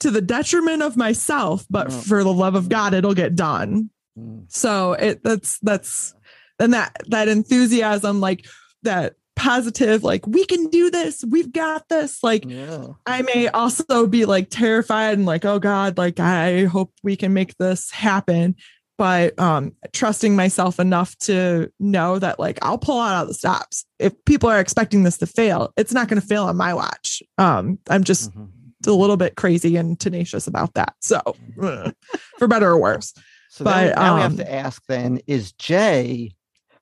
[0.00, 3.88] to the detriment of myself, but for the love of God, it'll get done.
[4.18, 4.44] Mm.
[4.48, 6.14] So it that's that's
[6.58, 8.46] and that that enthusiasm, like
[8.82, 12.22] that positive, like, we can do this, we've got this.
[12.22, 12.86] Like, Yeah.
[13.04, 17.34] I may also be like terrified and like, oh God, like, I hope we can
[17.34, 18.56] make this happen.
[18.96, 23.84] But um, trusting myself enough to know that, like, I'll pull out all the stops.
[23.98, 27.22] If people are expecting this to fail, it's not going to fail on my watch.
[27.36, 28.48] Um, I'm just Mhm.
[28.86, 30.94] a little bit crazy and tenacious about that.
[31.02, 31.20] So,
[32.38, 33.12] for better or worse.
[33.56, 36.34] So But, now we have um, to ask then is Jay,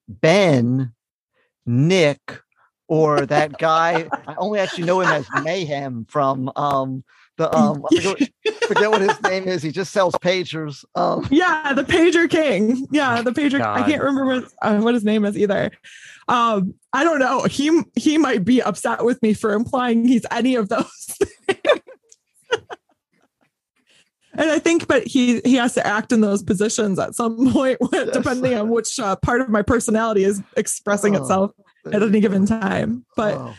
[0.08, 0.92] Ben,
[1.64, 2.40] Nick,
[2.88, 4.08] or that guy?
[4.26, 7.04] I only actually know him as Mayhem from um
[7.36, 9.62] the um I forget, what, forget what his name is.
[9.62, 10.84] He just sells pagers.
[10.96, 12.88] Um Yeah, the pager king.
[12.90, 13.60] Yeah, the pager.
[13.60, 15.70] I can't remember what uh, what his name is either.
[16.26, 17.44] Um, I don't know.
[17.44, 21.18] He he might be upset with me for implying he's any of those.
[24.36, 27.78] and I think, but he he has to act in those positions at some point,
[28.12, 31.50] depending on which uh, part of my personality is expressing Oh, itself
[31.92, 33.04] at any given time.
[33.16, 33.54] But oh,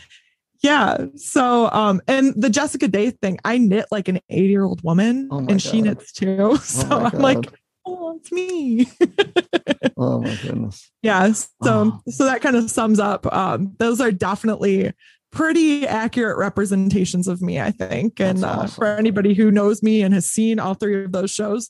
[0.62, 1.06] yeah.
[1.16, 5.28] So, um, and the Jessica Day thing, I knit like an 80 year old woman
[5.30, 6.56] Oh and she knits too.
[6.62, 7.52] So I'm like,
[7.84, 8.88] oh, it's me.
[9.96, 10.90] oh my goodness.
[11.02, 11.30] yeah.
[11.32, 12.00] So, Oh.
[12.08, 13.32] so that kind of sums up.
[13.32, 14.92] Um, those are definitely
[15.36, 18.20] pretty accurate representations of me, I think.
[18.20, 18.68] And uh, awesome.
[18.70, 21.68] for anybody who knows me and has seen all three of those shows,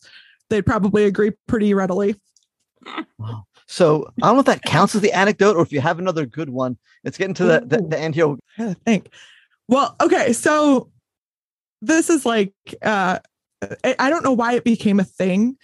[0.49, 2.15] they'd probably agree pretty readily.
[3.67, 6.25] So I don't know if that counts as the anecdote or if you have another
[6.25, 6.79] good one.
[7.03, 8.37] It's getting to the, the, the end here.
[8.57, 9.09] I think.
[9.67, 10.93] Well, okay, so
[11.83, 12.53] this is like
[12.83, 13.19] uh
[13.83, 15.57] I I don't know why it became a thing,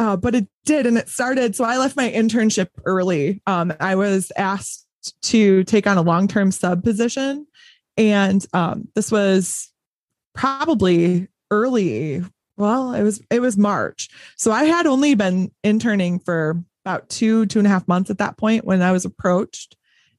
[0.00, 1.54] uh, but it did, and it started.
[1.54, 3.40] So I left my internship early.
[3.46, 4.85] Um, I was asked
[5.22, 7.46] to take on a long-term sub position,
[7.96, 9.70] and um, this was
[10.34, 12.24] probably early.
[12.56, 17.46] Well, it was it was March, so I had only been interning for about two
[17.46, 19.76] two and a half months at that point when I was approached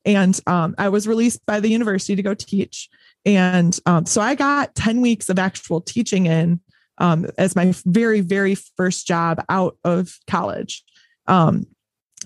[0.07, 2.89] and um, I was released by the university to go teach.
[3.25, 6.61] And um, so I got 10 weeks of actual teaching in
[6.97, 10.83] um, as my very, very first job out of college.
[11.27, 11.67] Um,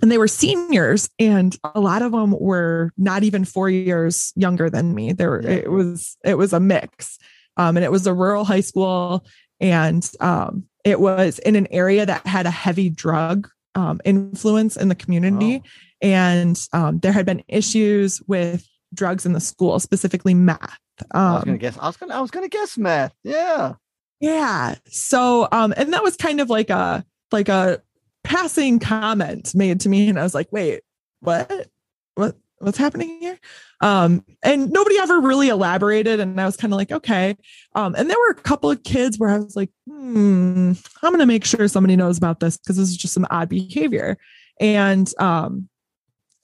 [0.02, 4.70] and they were seniors, and a lot of them were not even four years younger
[4.70, 5.12] than me.
[5.14, 7.18] There, were, it was it was a mix,
[7.58, 9.26] um, and it was a rural high school,
[9.60, 14.88] and um, it was in an area that had a heavy drug um, influence in
[14.89, 15.70] the community Oh.
[16.02, 20.78] and um, there had been issues with drugs in the school, specifically meth.
[21.14, 21.78] I was gonna Um, guess.
[21.80, 22.16] I was gonna.
[22.16, 23.14] I was gonna guess math.
[23.24, 23.74] Yeah.
[24.20, 24.76] yeah.
[24.88, 27.82] So, um, and that was kind of like a like a
[28.24, 30.82] passing comment made to me, and I was like, "Wait,
[31.22, 31.68] what?
[32.16, 32.36] What?
[32.60, 33.40] What's happening here?"
[33.82, 37.36] Um, and nobody ever really elaborated, and I was kind of like, "Okay."
[37.76, 41.26] Um, and there were a couple of kids where I was like, "Hmm, I'm gonna
[41.26, 44.18] make sure somebody knows about this because this is just some odd behavior."
[44.60, 45.70] And um,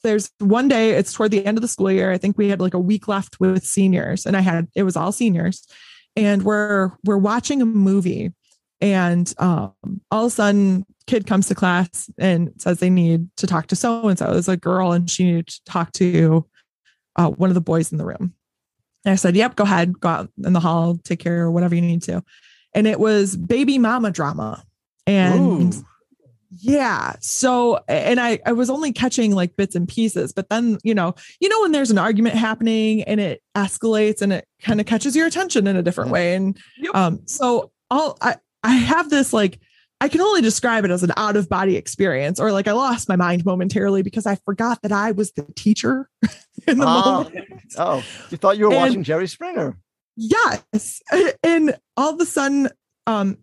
[0.03, 2.61] there's one day it's toward the end of the school year i think we had
[2.61, 5.67] like a week left with seniors and i had it was all seniors
[6.15, 8.31] and we're we're watching a movie
[8.81, 9.73] and um
[10.11, 13.75] all of a sudden kid comes to class and says they need to talk to
[13.75, 16.45] so and so it's a girl and she needed to talk to
[17.15, 18.33] uh, one of the boys in the room
[19.05, 21.73] and i said yep go ahead go out in the hall take care of whatever
[21.73, 22.21] you need to
[22.73, 24.63] and it was baby mama drama
[25.07, 25.85] and Ooh.
[26.59, 27.15] yeah.
[27.21, 31.15] So, and I, I was only catching like bits and pieces, but then, you know,
[31.39, 35.15] you know, when there's an argument happening and it escalates and it kind of catches
[35.15, 36.35] your attention in a different way.
[36.35, 36.95] And, Yep.
[36.95, 38.35] um, so I'll, I,
[38.67, 39.59] I have this like,
[40.01, 43.09] I can only describe it as an out of body experience or like I lost
[43.09, 46.09] my mind momentarily because I forgot that I was the teacher
[46.67, 47.23] in the Ah.
[47.23, 47.45] moment.
[47.77, 49.77] Oh, you thought you were And- watching Jerry Springer.
[50.15, 51.01] Yes.
[51.43, 52.69] And all of a sudden,
[53.05, 53.37] um,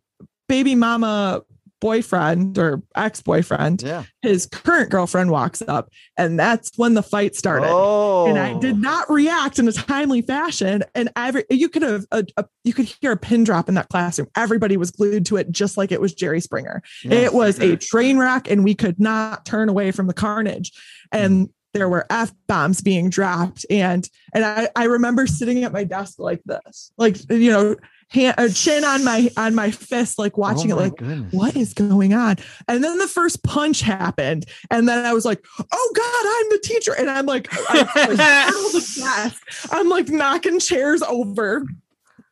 [0.49, 1.43] baby mama
[1.85, 4.05] boyfriend or ex-boyfriend, Yeah.
[4.23, 7.69] his current girlfriend walks up, and that's when the fight started.
[7.69, 8.27] Oh.
[8.27, 8.79] And I did oh.
[8.79, 10.83] not react in a timely fashion.
[10.95, 13.91] And every you could have a, a- you could hear a pin drop in that
[13.91, 14.29] classroom.
[14.35, 16.83] Everybody was glued to it, just like it was Jerry Springer.
[17.03, 17.27] Yes.
[17.27, 20.73] It was a train wreck, and we could not turn away from the carnage.
[21.13, 21.19] Hmm.
[21.19, 25.85] And there were f bombs being dropped, and and I I remember sitting at my
[25.85, 27.77] desk like this, like you know,
[28.09, 31.33] hand, uh, chin on my on my fist, like watching oh it, like goodness.
[31.33, 32.37] what is going on?
[32.69, 36.61] And then the first punch happened, and then I was like, oh God, I'm the
[36.63, 39.71] teacher, and I'm like, I, I startled the desk.
[39.73, 41.65] I'm like knocking chairs over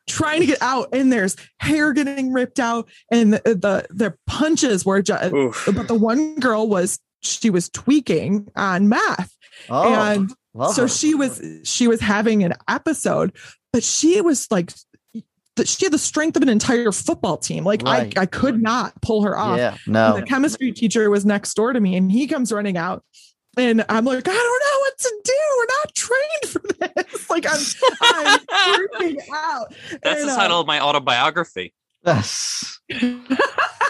[0.07, 4.85] trying to get out and there's hair getting ripped out and the the, the punches
[4.85, 5.69] were just Oof.
[5.73, 9.33] but the one girl was she was tweaking on math
[9.69, 10.29] Oh, and
[10.73, 10.87] so her.
[10.89, 13.31] she was she was having an episode
[13.71, 14.73] but she was like
[15.55, 18.17] that she had the strength of an entire football team like Right.
[18.17, 19.77] i i could not pull her off Yeah.
[19.85, 23.03] and the chemistry teacher was next door to me and he comes running out
[23.55, 25.33] and I'm like, I don't know what to do.
[25.57, 26.61] We're not trained for
[27.03, 27.27] this.
[27.29, 27.59] Like I'm,
[28.01, 28.39] I'm
[28.99, 29.75] freaking out.
[30.01, 31.71] That's And, the uh, title of my autobiography.
[32.05, 32.79] Yes.
[32.91, 33.25] I'm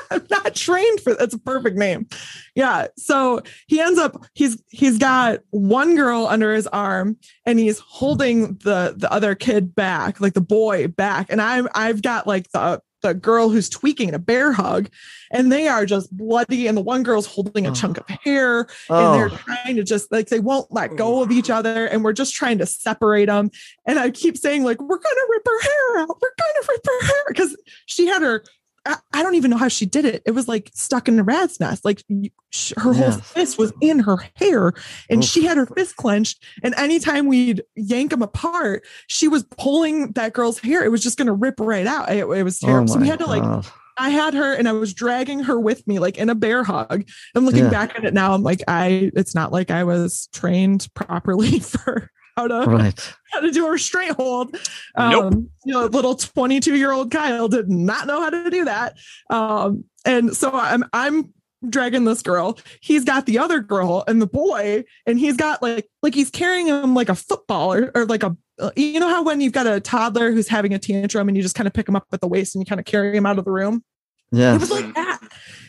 [0.29, 2.07] not trained for that's a perfect name.
[2.55, 2.87] Yeah.
[2.97, 8.55] So he ends up he's he's got one girl under his arm and he's holding
[8.57, 11.27] the the other kid back, like the boy back.
[11.29, 14.89] And I'm I've got like the the girl who's tweaking in a bear hug,
[15.31, 16.65] and they are just bloody.
[16.65, 19.37] And the one girl's holding a chunk of hair, and they're Oh.
[19.45, 22.57] trying to just like they won't let go of each other, and we're just trying
[22.57, 23.51] to separate them.
[23.85, 27.05] And I keep saying like we're gonna rip her hair out, we're gonna rip her
[27.05, 28.43] hair because she had her.
[28.85, 30.21] I, I don't even know how she did it.
[30.25, 31.85] It was like stuck in a rat's nest.
[31.85, 34.73] Like you- sh- her whole fist was in her hair,
[35.09, 35.29] and Oof.
[35.29, 36.43] she had her fist clenched.
[36.63, 40.83] And anytime we'd yank them apart, she was pulling that girl's hair.
[40.83, 42.09] It was just going to rip right out.
[42.11, 42.93] It, it was oh terrible.
[42.93, 43.65] so we Oh had to like God.
[43.97, 47.05] I had her and I was dragging her with me, like in a bear hug.
[47.35, 47.69] And looking Yeah.
[47.69, 52.09] back at it now, I'm like, I it's not like I was trained properly for
[52.35, 53.13] how to Right.
[53.31, 54.53] how to do a restraint hold.
[54.97, 55.33] Nope.
[55.33, 58.97] Um, you know, little 22 year old Kyle did not know how to do that.
[59.29, 61.33] Um, and so I'm I'm
[61.69, 62.59] dragging this girl.
[62.81, 66.67] He's got the other girl and the boy, and he's got like like he's carrying
[66.67, 69.65] him like a football or, or like a uh, you know how when you've got
[69.65, 72.21] a toddler who's having a tantrum and you just kind of pick him up at
[72.21, 73.83] the waist and you kind of carry him out of the room.
[74.31, 74.55] Yeah.
[74.55, 75.19] It was like that.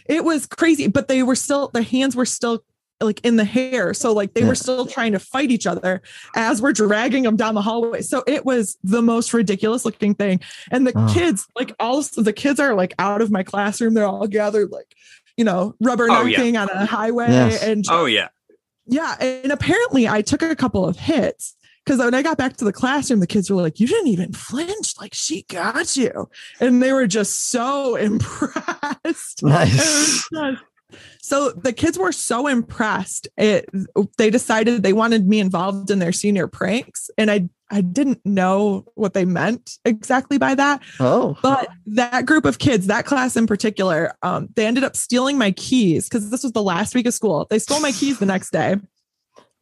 [0.07, 2.63] It was crazy, but they were still the hands were still
[3.01, 3.93] like in the hair.
[3.95, 4.49] So like they Yeah.
[4.49, 6.01] were still trying to fight each other
[6.37, 8.01] as we're dragging them down the hallway.
[8.03, 10.41] So it was the most ridiculous looking thing.
[10.71, 11.13] And the Oh.
[11.13, 13.95] kids, like all the kids are like out of my classroom.
[13.95, 14.95] They're all gathered like,
[15.37, 15.95] you know, Oh, yeah.
[15.97, 17.27] rubbernecking on a highway.
[17.29, 17.63] Yes.
[17.63, 18.29] And Oh yeah.
[18.87, 19.17] yeah.
[19.21, 22.73] And apparently I took a couple of hits because when I got back to the
[22.73, 24.95] classroom, the kids were like, You didn't even flinch.
[25.01, 26.31] Like she got you.
[26.61, 29.43] And they were just so impressed.
[29.43, 30.29] Nice.
[30.33, 30.61] Just-
[31.21, 33.29] So the kids were so impressed.
[33.37, 33.69] It
[34.19, 37.11] they decided they wanted me involved in their senior pranks.
[37.17, 40.83] And I I didn't know what they meant exactly by that.
[41.01, 41.37] Oh.
[41.43, 45.51] But that group of kids, that class in particular, um, they ended up stealing my
[45.51, 47.47] keys because this was the last week of school.
[47.51, 48.77] They stole my keys the next day.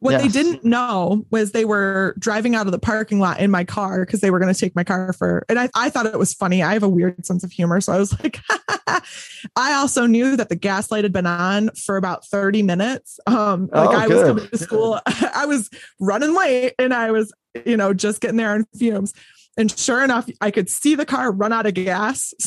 [0.03, 3.63] What they didn't know was they were driving out of the parking lot in my
[3.63, 6.19] car because they were going to take my car for, and I, I thought it
[6.19, 6.61] was funny.
[6.61, 7.79] I have a weird sense of humor.
[7.81, 8.39] So I was like,
[9.55, 13.19] I also knew that the gas light had been on for about 30 minutes.
[13.27, 17.33] Um, like Oh, I was coming to school, I was running late and I was,
[17.65, 19.13] you know, just getting there on fumes.
[19.55, 22.33] And sure enough, I could see the car run out of gas.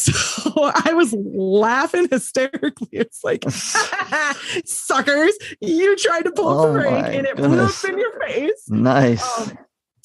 [0.46, 2.88] So I was laughing hysterically.
[2.92, 3.44] It's like,
[4.64, 8.62] suckers, you tried to pull Oh a prank and it blew up in your face.
[8.68, 9.38] Nice.
[9.40, 9.59] Um,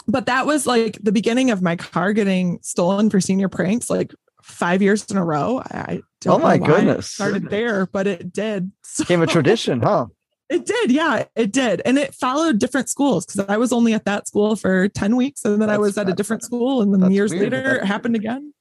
[0.08, 4.14] but that was like the beginning of my car getting stolen for senior pranks, like
[4.42, 5.60] five years in a row.
[5.64, 7.08] I, don't Oh my know why it goodness.
[7.12, 8.72] started there, but it did.
[8.84, 10.08] So- Became a tradition, huh?
[10.52, 14.06] It did, yeah, it did, and it followed different schools because I was only at
[14.06, 17.10] that school for ten weeks, and then I was at a different school, and then
[17.12, 18.54] years weird later it happened again.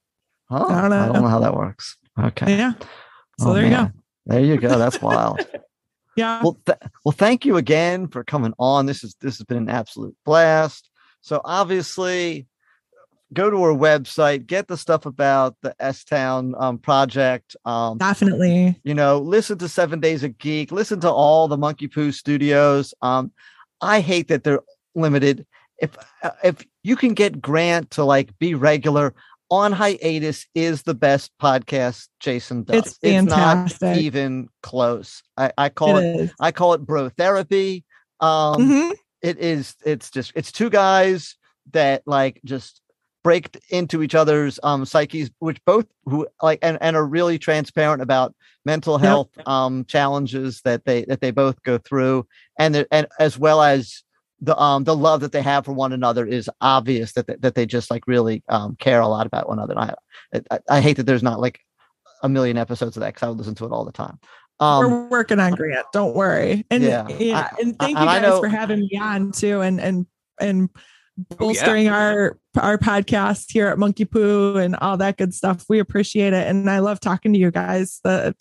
[0.49, 0.65] Huh?
[0.67, 1.27] I don't I don't know.
[1.27, 1.97] how that works.
[2.17, 2.57] Okay.
[2.57, 2.73] Yeah.
[3.39, 3.91] So Oh, there you go.
[4.25, 4.77] There you go.
[4.77, 5.45] That's wild.
[6.17, 6.41] Yeah.
[6.43, 8.85] well, th- well, thank you again for coming on.
[8.85, 10.89] This is this has been an absolute blast.
[11.21, 12.47] So obviously,
[13.33, 17.55] go to our website, get the stuff about the S Town um, project.
[17.65, 18.79] Um, Definitely.
[18.83, 22.93] you know, listen to Seven Days a Geek, listen to all the Monkey Poo studios.
[23.01, 23.31] Um,
[23.81, 24.61] I hate that they're
[24.95, 25.45] limited.
[25.81, 29.13] If uh, if you can get Grant to like be regular
[29.49, 32.85] on hiatus is the best podcast Jason does.
[32.85, 33.81] It's fantastic.
[33.81, 35.21] not even close.
[35.35, 36.31] I, I call It it.
[36.39, 37.83] I call it bro therapy.
[38.19, 38.93] Um, Mhm.
[39.21, 41.35] it is it's just it's two guys
[41.71, 42.79] that like just
[43.23, 48.01] break into each other's um psyches which both who like and, and are really transparent
[48.01, 48.33] about
[48.65, 52.25] mental health um challenges that they that they both go through
[52.57, 54.03] and and as well as
[54.39, 57.53] the um the love that they have for one another is obvious that they, that
[57.55, 59.93] they just like really um care a lot about one another I,
[60.49, 61.59] I I hate that there's not like
[62.23, 64.19] a million episodes of that because I would listen to it all the time
[64.59, 65.85] um We're working on Grant.
[65.93, 66.65] Don't worry.
[66.71, 67.07] And Yeah.
[67.07, 70.05] yeah, I- and thank and you guys for having me on too, and and
[70.39, 70.69] and
[71.19, 75.65] Oh, bolstering our our podcast here at Monkey Poo and all that good stuff.
[75.67, 77.99] We appreciate it, and I love talking to you guys.
[78.03, 78.35] The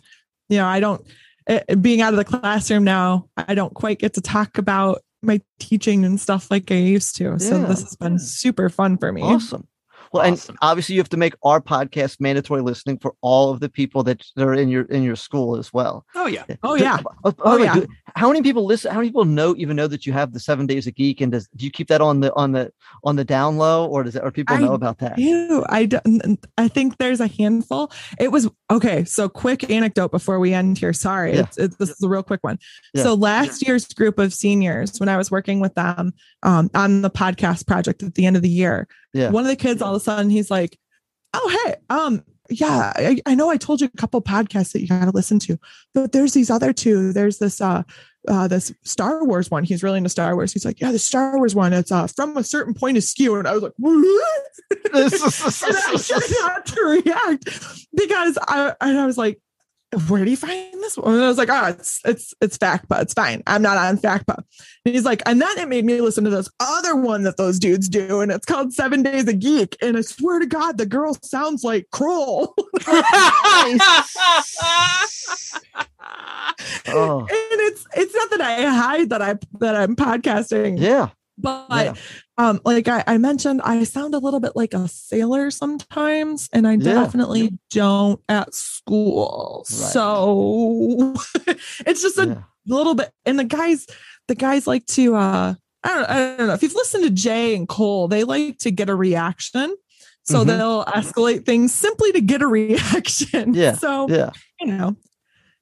[0.48, 1.04] you know, I don't
[1.46, 3.28] eh, being out of the classroom now.
[3.36, 7.38] I don't quite get to talk about my teaching and stuff like I used to.
[7.38, 9.22] So this has been super fun for me.
[9.22, 9.66] Awesome.
[10.12, 10.54] Well, Awesome.
[10.54, 14.02] and obviously you have to make our podcast mandatory listening for all of the people
[14.04, 16.04] that that are in your in your school as well.
[16.16, 16.44] Oh yeah.
[16.62, 16.98] Oh yeah.
[17.24, 17.74] Oh, Oh, yeah.
[17.74, 17.86] do-
[18.16, 18.90] how many people listen?
[18.90, 21.20] How many people know even know that you have the seven days a geek?
[21.20, 22.72] And does do you keep that on the on the
[23.04, 25.16] on the down low, or does it, or people I know about that?
[25.16, 27.92] Ew, I don't, I think there's a handful.
[28.18, 29.04] It was okay.
[29.04, 30.92] So quick anecdote before we end here.
[30.92, 31.40] Sorry, Yeah.
[31.42, 32.58] it's, it's this is a real quick one.
[32.94, 33.04] Yeah.
[33.04, 37.11] So last year's group of seniors, when I was working with them um, on the
[37.11, 39.30] podcast project at the end of the year, Yeah.
[39.30, 40.78] one of the kids all of a sudden he's like,
[41.34, 44.88] "Oh hey, um, yeah, I, I know I told you a couple podcasts that you
[44.88, 45.58] got to listen to,
[45.94, 47.12] but there's these other two.
[47.12, 47.82] There's this uh."
[48.28, 49.64] Uh, this Star Wars one.
[49.64, 50.52] He's really into Star Wars.
[50.52, 51.72] He's like, yeah, the Star Wars one.
[51.72, 53.94] It's uh, from a certain point of skew, and I was like, and
[54.92, 55.08] I
[56.42, 59.40] not to react because I and I was like,
[60.09, 61.14] where do you find this one?
[61.14, 63.03] And I was like, oh, it's it's it's FactPa.
[63.03, 63.43] It's fine.
[63.47, 64.36] I'm not on FactPa.
[64.84, 67.59] And he's like, and then it made me listen to this other one that those
[67.59, 69.76] dudes do, and it's called Seven Days a Geek.
[69.82, 72.55] And I swear to God, the girl sounds like Kroll.
[76.88, 80.78] Oh, and it's it's not that I hide that I that I'm podcasting.
[80.78, 81.11] yeah.
[81.41, 81.95] But Yeah.
[82.38, 86.66] um, like I, I mentioned, I sound a little bit like a sailor sometimes, and
[86.66, 86.95] I Yeah.
[86.95, 89.64] definitely don't at school.
[89.70, 89.76] Right.
[89.93, 91.14] So
[91.86, 92.43] it's just a Yeah.
[92.66, 93.11] little bit.
[93.24, 93.86] And the guys,
[94.28, 97.57] the guys like to uh I don't, I don't know if you've listened to Jay
[97.57, 99.74] and Cole, they like to get a reaction.
[100.24, 100.47] So Mhm.
[100.47, 103.55] they'll escalate things simply to get a reaction.
[103.55, 103.72] Yeah.
[103.74, 104.30] So Yeah.
[104.61, 104.97] you know,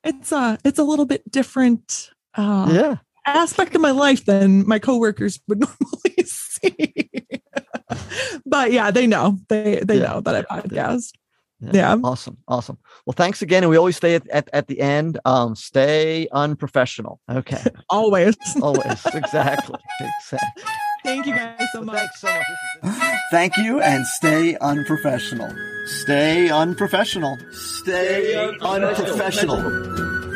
[0.02, 2.96] it's uh it's a little bit different uh Yeah.
[3.36, 7.10] Aspect of my life than my coworkers would normally see.
[8.46, 9.38] but yeah, they know.
[9.48, 10.12] They they Yeah.
[10.14, 11.12] know that I podcast.
[11.60, 11.96] Yeah.
[12.04, 12.36] Awesome.
[12.46, 12.78] Awesome.
[13.04, 13.64] Well, thanks again.
[13.64, 15.18] And we always stay at, at, at the end.
[15.24, 17.20] Um, stay unprofessional.
[17.28, 17.64] Okay.
[17.90, 18.36] Always.
[18.62, 19.04] Always.
[19.12, 19.80] exactly.
[20.20, 20.62] Exactly.
[21.04, 21.96] Thank you guys so much.
[21.96, 22.28] Thanks so
[22.82, 23.18] much.
[23.32, 25.50] Thank you and stay unprofessional.
[25.86, 27.36] Stay unprofessional.
[27.50, 30.27] Stay unprofessional.